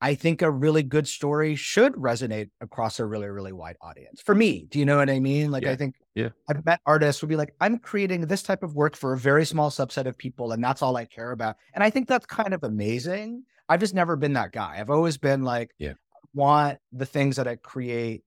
I 0.00 0.14
think 0.14 0.42
a 0.42 0.50
really 0.50 0.84
good 0.84 1.08
story 1.08 1.56
should 1.56 1.94
resonate 1.94 2.50
across 2.60 3.00
a 3.00 3.06
really, 3.06 3.26
really 3.26 3.52
wide 3.52 3.76
audience. 3.80 4.20
For 4.20 4.32
me, 4.34 4.66
do 4.70 4.78
you 4.78 4.84
know 4.84 4.96
what 4.96 5.10
I 5.10 5.18
mean? 5.18 5.50
Like, 5.50 5.64
Yeah. 5.64 5.72
I 5.72 5.76
think 5.76 5.96
Yeah. 6.14 6.28
I've 6.48 6.64
met 6.64 6.80
artists 6.86 7.20
who 7.20 7.26
would 7.26 7.30
be 7.30 7.36
like, 7.36 7.54
I'm 7.60 7.78
creating 7.78 8.20
this 8.22 8.42
type 8.44 8.62
of 8.62 8.76
work 8.76 8.94
for 8.94 9.12
a 9.12 9.18
very 9.18 9.44
small 9.44 9.70
subset 9.70 10.06
of 10.06 10.16
people, 10.16 10.52
and 10.52 10.62
that's 10.62 10.82
all 10.82 10.96
I 10.96 11.04
care 11.04 11.32
about. 11.32 11.56
And 11.74 11.82
I 11.82 11.90
think 11.90 12.06
that's 12.06 12.26
kind 12.26 12.54
of 12.54 12.62
amazing. 12.62 13.42
I've 13.68 13.80
just 13.80 13.94
never 13.94 14.14
been 14.14 14.34
that 14.34 14.52
guy. 14.52 14.76
I've 14.78 14.90
always 14.90 15.18
been 15.18 15.42
like, 15.42 15.72
Yeah. 15.78 15.94
want 16.32 16.78
the 16.92 17.06
things 17.06 17.34
that 17.36 17.48
I 17.48 17.56
create 17.56 18.22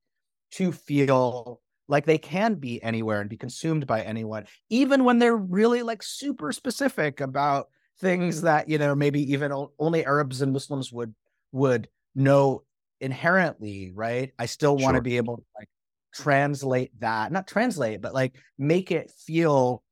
to 0.51 0.74
feel 0.74 1.62
like 1.91 2.05
they 2.05 2.17
can 2.17 2.55
be 2.55 2.81
anywhere 2.81 3.19
and 3.19 3.29
be 3.29 3.36
consumed 3.36 3.86
by 3.86 4.01
anyone, 4.01 4.45
even 4.69 5.03
when 5.03 5.19
they're 5.19 5.36
really 5.36 5.83
like 5.83 6.01
super 6.01 6.53
specific 6.53 7.19
about 7.19 7.67
things 8.00 8.41
that, 8.43 8.69
you 8.69 8.77
know, 8.77 8.95
maybe 8.95 9.33
even 9.33 9.51
only 9.77 10.05
Arabs 10.05 10.41
and 10.41 10.53
Muslims 10.53 10.91
would 10.91 11.13
would 11.51 11.89
know 12.15 12.63
inherently, 13.01 13.91
right? 13.93 14.31
I 14.39 14.45
still 14.45 14.77
want 14.77 14.93
to 14.93 15.00
Sure. 15.00 15.01
be 15.01 15.17
able 15.17 15.36
to 15.36 15.43
like 15.60 15.67
translate 16.13 16.98
that, 17.01 17.29
not 17.33 17.45
translate, 17.45 18.01
but 18.01 18.13
like 18.13 18.36
make 18.57 18.89
it 18.91 19.12
feel 19.12 19.83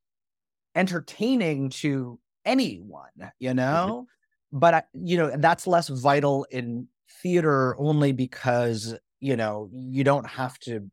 entertaining 0.76 1.70
to 1.70 2.18
anyone, 2.46 3.10
you 3.40 3.50
mm-hmm. 3.50 3.58
know? 3.58 4.08
But 4.54 4.74
I, 4.74 4.84
you 4.94 5.18
know, 5.18 5.36
that's 5.36 5.68
less 5.68 5.90
vital 5.90 6.46
in 6.50 6.88
theater 7.22 7.76
only 7.78 8.14
because, 8.14 8.96
you 9.20 9.36
know, 9.36 9.70
you 9.74 10.06
don't 10.06 10.26
have 10.28 10.58
to 10.60 10.90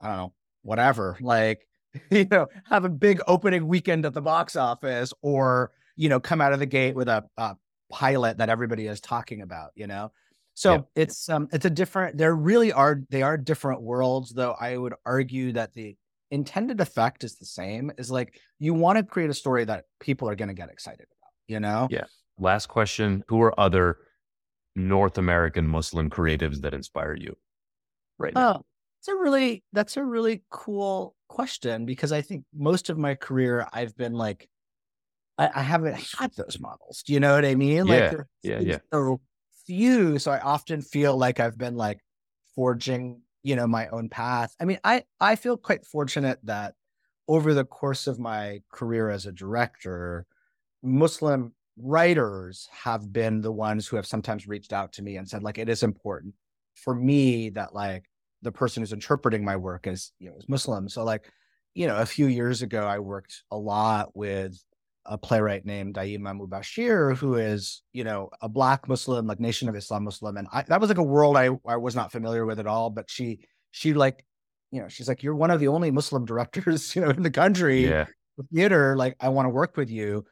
I 0.00 0.08
don't 0.08 0.16
know, 0.16 0.32
whatever, 0.62 1.16
like, 1.20 1.66
you 2.10 2.26
know, 2.30 2.46
have 2.66 2.84
a 2.84 2.88
big 2.88 3.20
opening 3.26 3.66
weekend 3.66 4.04
at 4.06 4.14
the 4.14 4.20
box 4.22 4.56
office 4.56 5.12
or, 5.22 5.72
you 5.96 6.08
know, 6.08 6.20
come 6.20 6.40
out 6.40 6.52
of 6.52 6.58
the 6.58 6.66
gate 6.66 6.94
with 6.94 7.08
a, 7.08 7.24
a 7.36 7.56
pilot 7.90 8.38
that 8.38 8.48
everybody 8.50 8.86
is 8.86 9.00
talking 9.00 9.40
about, 9.42 9.70
you 9.74 9.86
know? 9.86 10.12
So 10.54 10.72
Yeah. 10.72 10.80
it's 10.96 11.28
um 11.28 11.48
it's 11.52 11.64
a 11.64 11.70
different 11.70 12.18
there 12.18 12.34
really 12.34 12.72
are 12.72 13.00
they 13.10 13.22
are 13.22 13.36
different 13.36 13.80
worlds, 13.82 14.32
though 14.34 14.56
I 14.60 14.76
would 14.76 14.94
argue 15.06 15.52
that 15.52 15.72
the 15.72 15.96
intended 16.30 16.80
effect 16.80 17.24
is 17.24 17.36
the 17.38 17.46
same. 17.46 17.90
Is 17.96 18.10
like 18.10 18.38
you 18.58 18.74
want 18.74 18.98
to 18.98 19.04
create 19.04 19.30
a 19.30 19.34
story 19.34 19.64
that 19.64 19.84
people 20.00 20.28
are 20.28 20.34
gonna 20.34 20.54
get 20.54 20.68
excited 20.68 21.06
about, 21.20 21.32
you 21.46 21.60
know? 21.60 21.86
Yeah. 21.90 22.04
Last 22.38 22.66
question. 22.66 23.24
Who 23.28 23.40
are 23.42 23.58
other 23.58 23.98
North 24.76 25.16
American 25.18 25.66
Muslim 25.66 26.10
creatives 26.10 26.60
that 26.62 26.74
inspire 26.74 27.14
you 27.14 27.36
right 28.18 28.34
now? 28.34 28.64
It's 29.00 29.08
a 29.08 29.16
really 29.16 29.64
that's 29.72 29.96
a 29.96 30.04
really 30.04 30.42
cool 30.50 31.16
question 31.28 31.86
because 31.86 32.12
I 32.12 32.22
think 32.22 32.44
most 32.52 32.90
of 32.90 32.98
my 32.98 33.14
career 33.14 33.66
I've 33.72 33.96
been 33.96 34.12
like 34.14 34.48
I, 35.38 35.50
I 35.56 35.62
haven't 35.62 35.94
had 36.18 36.32
those 36.36 36.58
models. 36.60 37.02
Do 37.04 37.12
you 37.12 37.20
know 37.20 37.34
what 37.34 37.44
I 37.44 37.54
mean? 37.54 37.86
Yeah, 37.86 38.12
Like 38.12 38.26
yeah, 38.42 38.60
yeah. 38.60 38.78
so 38.92 39.20
few. 39.66 40.18
So 40.18 40.30
I 40.32 40.40
often 40.40 40.82
feel 40.82 41.16
like 41.16 41.40
I've 41.40 41.58
been 41.58 41.76
like 41.76 42.00
forging, 42.54 43.22
you 43.42 43.56
know, 43.56 43.66
my 43.66 43.88
own 43.88 44.08
path. 44.08 44.54
I 44.60 44.64
mean, 44.64 44.78
I 44.84 45.04
I 45.20 45.36
feel 45.36 45.56
quite 45.56 45.86
fortunate 45.86 46.40
that 46.44 46.74
over 47.28 47.54
the 47.54 47.64
course 47.64 48.06
of 48.06 48.18
my 48.18 48.62
career 48.72 49.10
as 49.10 49.26
a 49.26 49.32
director, 49.32 50.26
Muslim 50.82 51.54
writers 51.76 52.68
have 52.72 53.12
been 53.12 53.40
the 53.42 53.52
ones 53.52 53.86
who 53.86 53.96
have 53.96 54.06
sometimes 54.06 54.48
reached 54.48 54.72
out 54.72 54.92
to 54.94 55.02
me 55.02 55.16
and 55.16 55.28
said, 55.28 55.42
like, 55.42 55.58
it 55.58 55.68
is 55.68 55.82
important 55.82 56.34
for 56.76 56.94
me 56.94 57.50
that 57.50 57.74
like 57.74 58.07
the 58.42 58.52
person 58.52 58.82
who's 58.82 58.92
interpreting 58.92 59.44
my 59.44 59.56
work 59.56 59.86
is, 59.86 60.12
you 60.18 60.30
know, 60.30 60.36
is 60.36 60.48
Muslim. 60.48 60.88
So 60.88 61.04
like, 61.04 61.30
you 61.74 61.86
know, 61.86 61.96
a 61.96 62.06
few 62.06 62.26
years 62.26 62.62
ago, 62.62 62.82
I 62.86 62.98
worked 62.98 63.42
a 63.50 63.56
lot 63.56 64.16
with 64.16 64.62
a 65.06 65.16
playwright 65.16 65.64
named 65.64 65.94
Daima 65.94 66.38
Mubashir, 66.38 67.16
who 67.16 67.34
is, 67.36 67.82
you 67.92 68.04
know, 68.04 68.30
a 68.42 68.48
black 68.48 68.88
Muslim, 68.88 69.26
like 69.26 69.40
Nation 69.40 69.68
of 69.68 69.74
Islam 69.76 70.04
Muslim. 70.04 70.36
And 70.36 70.48
I, 70.52 70.62
that 70.62 70.80
was 70.80 70.88
like 70.90 70.98
a 70.98 71.02
world 71.02 71.36
I, 71.36 71.50
I 71.66 71.76
was 71.76 71.96
not 71.96 72.12
familiar 72.12 72.44
with 72.44 72.58
at 72.58 72.66
all. 72.66 72.90
But 72.90 73.10
she, 73.10 73.40
she 73.70 73.94
like, 73.94 74.24
you 74.70 74.80
know, 74.82 74.88
she's 74.88 75.08
like, 75.08 75.22
you're 75.22 75.34
one 75.34 75.50
of 75.50 75.60
the 75.60 75.68
only 75.68 75.90
Muslim 75.90 76.24
directors, 76.26 76.94
you 76.96 77.02
know, 77.02 77.10
in 77.10 77.22
the 77.22 77.30
country 77.30 77.88
Yeah. 77.88 78.06
with 78.36 78.48
theater. 78.50 78.96
Like, 78.96 79.16
I 79.20 79.30
want 79.30 79.46
to 79.46 79.50
work 79.50 79.76
with 79.76 79.90
you. 79.90 80.24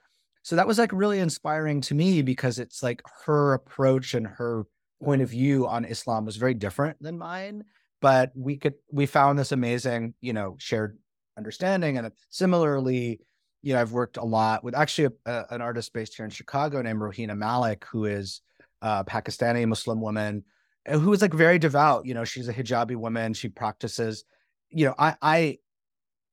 So 0.42 0.56
that 0.56 0.66
was 0.66 0.78
like 0.78 0.92
really 0.92 1.18
inspiring 1.18 1.80
to 1.82 1.94
me 1.94 2.22
because 2.22 2.58
it's 2.58 2.82
like 2.82 3.02
her 3.24 3.54
approach 3.54 4.14
and 4.14 4.26
her 4.26 4.64
point 5.02 5.20
of 5.22 5.30
view 5.30 5.66
on 5.66 5.84
Islam 5.84 6.24
was 6.24 6.36
very 6.36 6.54
different 6.54 7.02
than 7.02 7.18
mine. 7.18 7.64
But 8.06 8.30
we 8.36 8.56
could, 8.56 8.74
we 8.92 9.06
found 9.06 9.36
this 9.36 9.50
amazing, 9.50 10.14
you 10.20 10.32
know, 10.32 10.54
shared 10.58 10.96
understanding. 11.36 11.98
And 11.98 12.12
similarly, 12.30 13.18
you 13.62 13.72
know, 13.72 13.80
I've 13.80 13.90
worked 13.90 14.16
a 14.16 14.24
lot 14.24 14.62
with 14.62 14.76
actually 14.76 15.06
a, 15.06 15.12
a- 15.32 15.46
an 15.54 15.60
artist 15.60 15.92
based 15.92 16.14
here 16.14 16.24
in 16.24 16.30
Chicago 16.30 16.80
named 16.82 17.00
Rohina 17.00 17.36
Malik, 17.36 17.84
who 17.90 18.04
is 18.04 18.42
a 18.80 19.04
Pakistani 19.04 19.66
Muslim 19.66 20.00
woman 20.00 20.44
uh, 20.88 20.98
who 20.98 21.12
is 21.12 21.20
like 21.20 21.34
very 21.34 21.58
devout. 21.58 22.06
You 22.06 22.14
know, 22.14 22.22
she's 22.22 22.46
a 22.46 22.54
hijabi 22.54 22.94
woman. 22.94 23.34
She 23.34 23.48
practices, 23.48 24.22
you 24.70 24.86
know, 24.86 24.94
I, 24.96 25.16
I, 25.20 25.58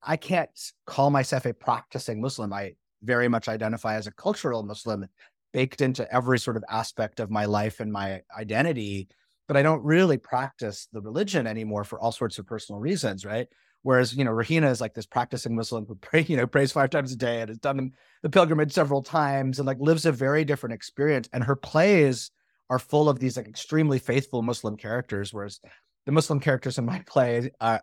I 0.04 0.18
can't 0.18 0.52
call 0.86 1.10
myself 1.10 1.48
a 1.48 1.54
practicing 1.56 2.22
Muslim. 2.22 2.54
I 2.54 2.76
very 3.02 3.28
much 3.28 3.48
identify 3.48 3.96
as 3.96 4.06
a 4.06 4.12
cultural 4.12 4.62
Muslim 4.62 5.08
baked 5.54 5.82
into 5.82 6.04
every 6.14 6.38
sort 6.38 6.58
of 6.58 6.64
aspect 6.70 7.20
of 7.20 7.32
my 7.32 7.46
life 7.46 7.80
and 7.80 7.92
my 7.92 8.22
identity, 8.38 9.08
but 9.48 9.58
I 9.58 9.62
don't 9.62 9.84
really 9.84 10.18
practice 10.18 10.88
the 10.92 11.02
religion 11.02 11.48
anymore 11.48 11.84
for 11.84 12.00
all 12.00 12.12
sorts 12.12 12.40
of 12.40 12.48
personal 12.48 12.80
reasons, 12.80 13.26
right? 13.26 13.48
Whereas, 13.82 14.16
you 14.16 14.24
know, 14.24 14.32
Rohina 14.32 14.72
is 14.72 14.80
like 14.80 14.94
this 14.94 15.06
practicing 15.06 15.56
Muslim 15.56 15.86
who 15.86 15.96
pray, 16.02 16.22
you 16.22 16.38
know, 16.38 16.48
prays 16.48 16.72
five 16.72 16.90
times 16.90 17.12
a 17.12 17.18
day 17.18 17.42
and 17.42 17.50
has 17.50 17.60
done 17.60 17.92
the 18.22 18.30
pilgrimage 18.30 18.72
several 18.72 19.04
times 19.04 19.60
and 19.60 19.68
like 19.68 19.78
lives 19.80 20.06
a 20.06 20.12
very 20.12 20.46
different 20.46 20.74
experience. 20.74 21.30
And 21.34 21.44
her 21.44 21.56
plays 21.56 22.32
are 22.70 22.80
full 22.80 23.10
of 23.10 23.20
these 23.20 23.38
like 23.38 23.48
extremely 23.48 24.00
faithful 24.00 24.42
Muslim 24.42 24.78
characters, 24.78 25.34
whereas 25.34 25.60
the 26.06 26.12
Muslim 26.12 26.40
characters 26.40 26.78
in 26.78 26.86
my 26.86 27.04
play 27.06 27.52
uh, 27.60 27.80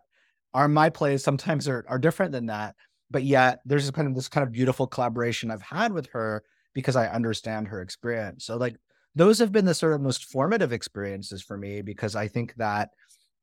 are 0.53 0.67
my 0.67 0.89
plays 0.89 1.23
sometimes 1.23 1.67
are, 1.67 1.85
are 1.87 1.99
different 1.99 2.31
than 2.31 2.47
that. 2.47 2.75
But 3.09 3.23
yet 3.23 3.59
there's 3.65 3.89
kind 3.91 4.07
of 4.07 4.15
this 4.15 4.29
kind 4.29 4.45
of 4.45 4.51
beautiful 4.51 4.87
collaboration 4.87 5.51
I've 5.51 5.61
had 5.61 5.91
with 5.91 6.07
her 6.13 6.43
because 6.73 6.95
I 6.95 7.07
understand 7.07 7.67
her 7.67 7.81
experience. 7.81 8.45
So 8.45 8.57
like 8.57 8.77
those 9.15 9.39
have 9.39 9.51
been 9.51 9.65
the 9.65 9.73
sort 9.73 9.93
of 9.93 10.01
most 10.01 10.25
formative 10.25 10.71
experiences 10.71 11.41
for 11.41 11.57
me 11.57 11.81
because 11.81 12.15
I 12.15 12.27
think 12.27 12.55
that 12.55 12.89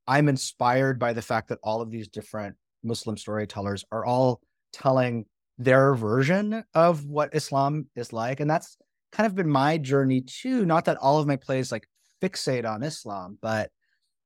I'm 0.06 0.28
inspired 0.28 0.98
by 0.98 1.12
the 1.12 1.22
fact 1.22 1.48
that 1.48 1.58
all 1.62 1.82
of 1.82 1.90
these 1.90 2.08
different 2.08 2.56
Muslim 2.82 3.16
storytellers 3.16 3.84
are 3.92 4.04
all 4.04 4.40
telling 4.72 5.26
their 5.58 5.94
version 5.94 6.64
of 6.74 7.04
what 7.04 7.34
Islam 7.34 7.86
is 7.96 8.12
like. 8.12 8.40
And 8.40 8.48
that's 8.48 8.76
kind 9.12 9.26
of 9.26 9.34
been 9.34 9.48
my 9.48 9.76
journey 9.76 10.22
too. 10.22 10.64
Not 10.64 10.86
that 10.86 10.96
all 10.98 11.18
of 11.18 11.26
my 11.26 11.36
plays 11.36 11.70
like 11.70 11.88
fixate 12.22 12.68
on 12.68 12.82
Islam, 12.82 13.38
but 13.42 13.70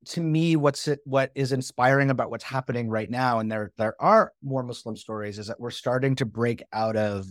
to 0.05 0.21
me, 0.21 0.57
what's 0.57 0.89
it 0.89 1.01
what 1.05 1.31
is 1.35 1.53
inspiring 1.53 2.11
about 2.11 2.31
what's 2.31 2.45
happening 2.45 2.89
right 2.89 3.09
now, 3.09 3.39
and 3.39 3.51
there 3.51 3.73
there 3.79 3.95
are 4.01 4.33
more 4.43 4.63
Muslim 4.63 4.97
stories, 4.97 5.39
is 5.39 5.47
that 5.47 5.61
we're 5.61 5.71
starting 5.71 6.17
to 6.17 6.27
break 6.27 6.63
out 6.73 6.97
of 6.97 7.27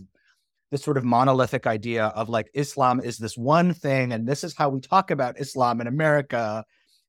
this 0.72 0.82
sort 0.82 0.96
of 0.96 1.04
monolithic 1.04 1.66
idea 1.66 2.06
of 2.06 2.30
like 2.30 2.50
Islam 2.54 2.98
is 2.98 3.18
this 3.18 3.36
one 3.36 3.74
thing, 3.74 4.10
and 4.10 4.26
this 4.26 4.42
is 4.42 4.56
how 4.56 4.70
we 4.70 4.80
talk 4.80 5.10
about 5.10 5.38
Islam 5.38 5.82
in 5.82 5.86
America. 5.86 6.64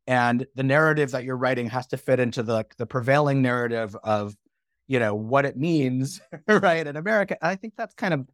And 0.06 0.45
the 0.54 0.63
narrative 0.63 1.12
that 1.12 1.23
you're 1.23 1.38
writing 1.38 1.67
has 1.69 1.88
to 1.88 1.97
fit 1.97 2.19
into 2.19 2.43
the 2.43 2.65
the 2.78 2.86
prevailing 2.86 3.41
narrative 3.41 3.95
of, 4.04 4.36
you 4.88 4.99
know, 4.99 5.15
what 5.15 5.45
it 5.45 5.56
means, 5.56 6.19
right, 6.47 6.86
in 6.86 6.97
America. 6.97 7.38
I 7.41 7.56
think 7.56 7.76
that's 7.78 7.93
kind 7.93 8.13
of 8.13 8.28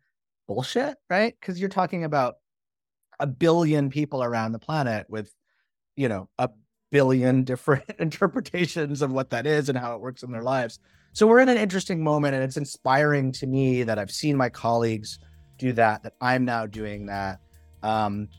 bullshit, 0.48 0.98
right? 1.12 1.36
Because 1.40 1.60
you're 1.60 1.70
talking 1.70 2.04
about 2.04 2.38
a 3.20 3.28
billion 3.28 3.92
people 3.92 4.24
around 4.24 4.54
the 4.54 4.60
planet 4.60 5.06
with, 5.10 5.32
you 5.96 6.10
know, 6.10 6.28
a 6.40 6.50
billion 6.92 7.44
different 7.44 7.86
interpretations 8.00 9.04
of 9.04 9.12
what 9.12 9.30
that 9.30 9.46
is 9.46 9.70
and 9.70 9.78
how 9.78 9.94
it 9.94 10.02
works 10.02 10.24
in 10.24 10.32
their 10.32 10.42
lives. 10.42 10.80
So 11.14 11.28
we're 11.28 11.40
in 11.40 11.50
an 11.50 11.58
interesting 11.58 12.04
moment, 12.04 12.36
and 12.36 12.44
it's 12.44 12.58
inspiring 12.58 13.32
to 13.34 13.48
me 13.48 13.84
that 13.84 13.98
I've 14.00 14.12
seen 14.12 14.38
my 14.38 14.50
colleagues 14.50 15.20
do 15.58 15.74
that, 15.74 16.04
that 16.04 16.14
I'm 16.22 16.46
now 16.46 16.66
doing 16.66 17.06
that. 17.08 17.40
Um, 17.84 18.30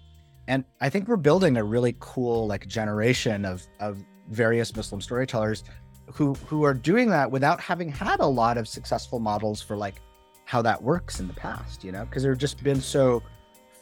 and 0.48 0.64
I 0.80 0.88
think 0.88 1.06
we're 1.08 1.16
building 1.16 1.56
a 1.56 1.64
really 1.64 1.96
cool 2.00 2.46
like 2.46 2.66
generation 2.66 3.44
of 3.44 3.66
of 3.78 4.02
various 4.30 4.74
Muslim 4.74 5.00
storytellers 5.00 5.64
who 6.12 6.34
who 6.46 6.64
are 6.64 6.74
doing 6.74 7.10
that 7.10 7.30
without 7.30 7.60
having 7.60 7.88
had 7.88 8.20
a 8.20 8.26
lot 8.26 8.58
of 8.58 8.66
successful 8.66 9.20
models 9.20 9.62
for 9.62 9.76
like 9.76 10.00
how 10.44 10.60
that 10.62 10.82
works 10.82 11.20
in 11.20 11.28
the 11.28 11.34
past, 11.34 11.84
you 11.84 11.92
know, 11.92 12.04
because 12.04 12.22
there 12.22 12.32
have 12.32 12.38
just 12.38 12.62
been 12.64 12.80
so 12.80 13.22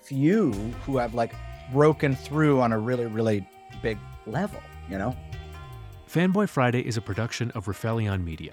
few 0.03 0.53
who 0.85 0.99
have 0.99 1.15
like 1.15 1.35
broken 1.73 2.15
through 2.15 2.61
on 2.61 2.73
a 2.73 2.79
really, 2.79 3.07
really 3.07 3.47
big 3.83 3.99
level, 4.27 4.61
you 4.91 4.99
know? 4.99 5.17
Fanboy 6.09 6.49
Friday 6.49 6.87
is 6.87 6.99
a 6.99 7.01
production 7.01 7.51
of 7.53 7.67
Rifelion 7.67 8.23
Media. 8.23 8.53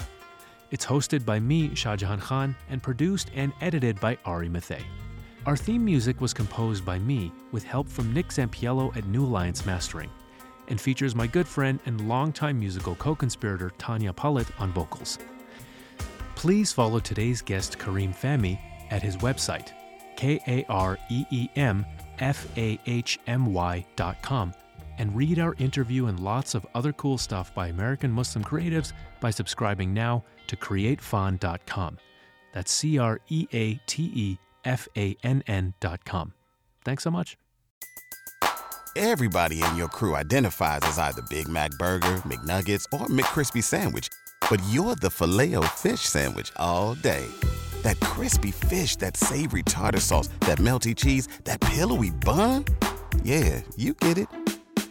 It's 0.72 0.86
hosted 0.86 1.26
by 1.26 1.40
me, 1.40 1.70
Shahjehan 1.70 2.20
Khan, 2.22 2.56
and 2.70 2.82
produced 2.82 3.32
and 3.36 3.54
edited 3.62 4.00
by 4.00 4.18
Ari 4.26 4.50
Mathey. 4.50 4.84
Our 5.46 5.56
theme 5.56 5.86
music 5.86 6.20
was 6.22 6.34
composed 6.34 6.84
by 6.84 6.98
me 7.00 7.32
with 7.52 7.64
help 7.64 7.88
from 7.88 8.14
Nick 8.14 8.30
Zampiello 8.30 8.96
at 8.98 9.06
New 9.06 9.24
Alliance 9.26 9.66
Mastering. 9.66 10.10
and 10.68 10.80
features 10.82 11.16
my 11.16 11.28
good 11.28 11.48
friend 11.48 11.80
and 11.86 12.08
longtime 12.08 12.60
musical 12.60 12.96
co 12.96 13.16
conspirator 13.16 13.72
Tanya 13.78 14.14
Pollitt 14.14 14.48
on 14.60 14.72
vocals. 14.72 15.20
Please 16.36 16.72
follow 16.74 17.00
today's 17.00 17.42
guest 17.42 17.78
Kareem 17.78 18.16
Fahmy 18.16 18.60
at 18.92 19.02
his 19.02 19.18
website, 19.18 19.72
K 20.18 20.40
A 20.48 20.66
R 20.70 20.98
E 21.10 21.26
E 21.32 21.50
M 21.56 21.86
F 22.20 22.48
A 22.58 22.80
H 22.86 23.20
M 23.28 23.54
Y 23.54 23.86
dot 23.96 24.22
and 24.98 25.16
read 25.16 25.40
our 25.40 25.56
interview 25.60 26.08
and 26.08 26.20
lots 26.20 26.56
of 26.56 26.66
other 26.76 26.94
cool 26.94 27.18
stuff 27.18 27.54
by 27.54 27.68
American 27.68 28.12
Muslim 28.12 28.44
creatives 28.44 28.94
by 29.20 29.30
subscribing 29.30 29.94
now 29.94 30.24
to 30.48 30.56
createfann.com. 30.56 31.98
That's 32.54 32.72
C 32.72 32.98
R 32.98 33.20
E 33.28 33.48
A 33.54 33.76
T 33.86 34.12
E 34.16 34.38
F 34.64 34.88
A 34.96 35.18
N 35.24 35.44
N 35.48 35.74
dot 35.80 36.06
com. 36.06 36.34
Thanks 36.84 37.04
so 37.04 37.12
much. 37.12 37.38
Everybody 38.96 39.62
in 39.62 39.76
your 39.76 39.90
crew 39.90 40.16
identifies 40.16 40.80
as 40.84 40.98
either 40.98 41.22
Big 41.24 41.50
Mac 41.50 41.72
Burger, 41.72 42.22
McNuggets, 42.24 42.86
or 42.94 43.08
McCrispy 43.08 43.62
Sandwich, 43.62 44.08
but 44.50 44.62
you're 44.70 44.96
the 44.96 45.10
filet 45.10 45.56
fish 45.76 46.00
Sandwich 46.00 46.54
all 46.56 46.96
day. 46.96 47.26
That 47.82 48.00
crispy 48.00 48.52
fish, 48.52 48.96
that 48.98 49.18
savory 49.18 49.64
tartar 49.64 50.00
sauce, 50.00 50.30
that 50.42 50.60
melty 50.60 50.96
cheese, 50.96 51.28
that 51.44 51.60
pillowy 51.60 52.12
bun. 52.12 52.64
Yeah, 53.24 53.62
you 53.76 53.96
get 53.96 54.18
it 54.18 54.30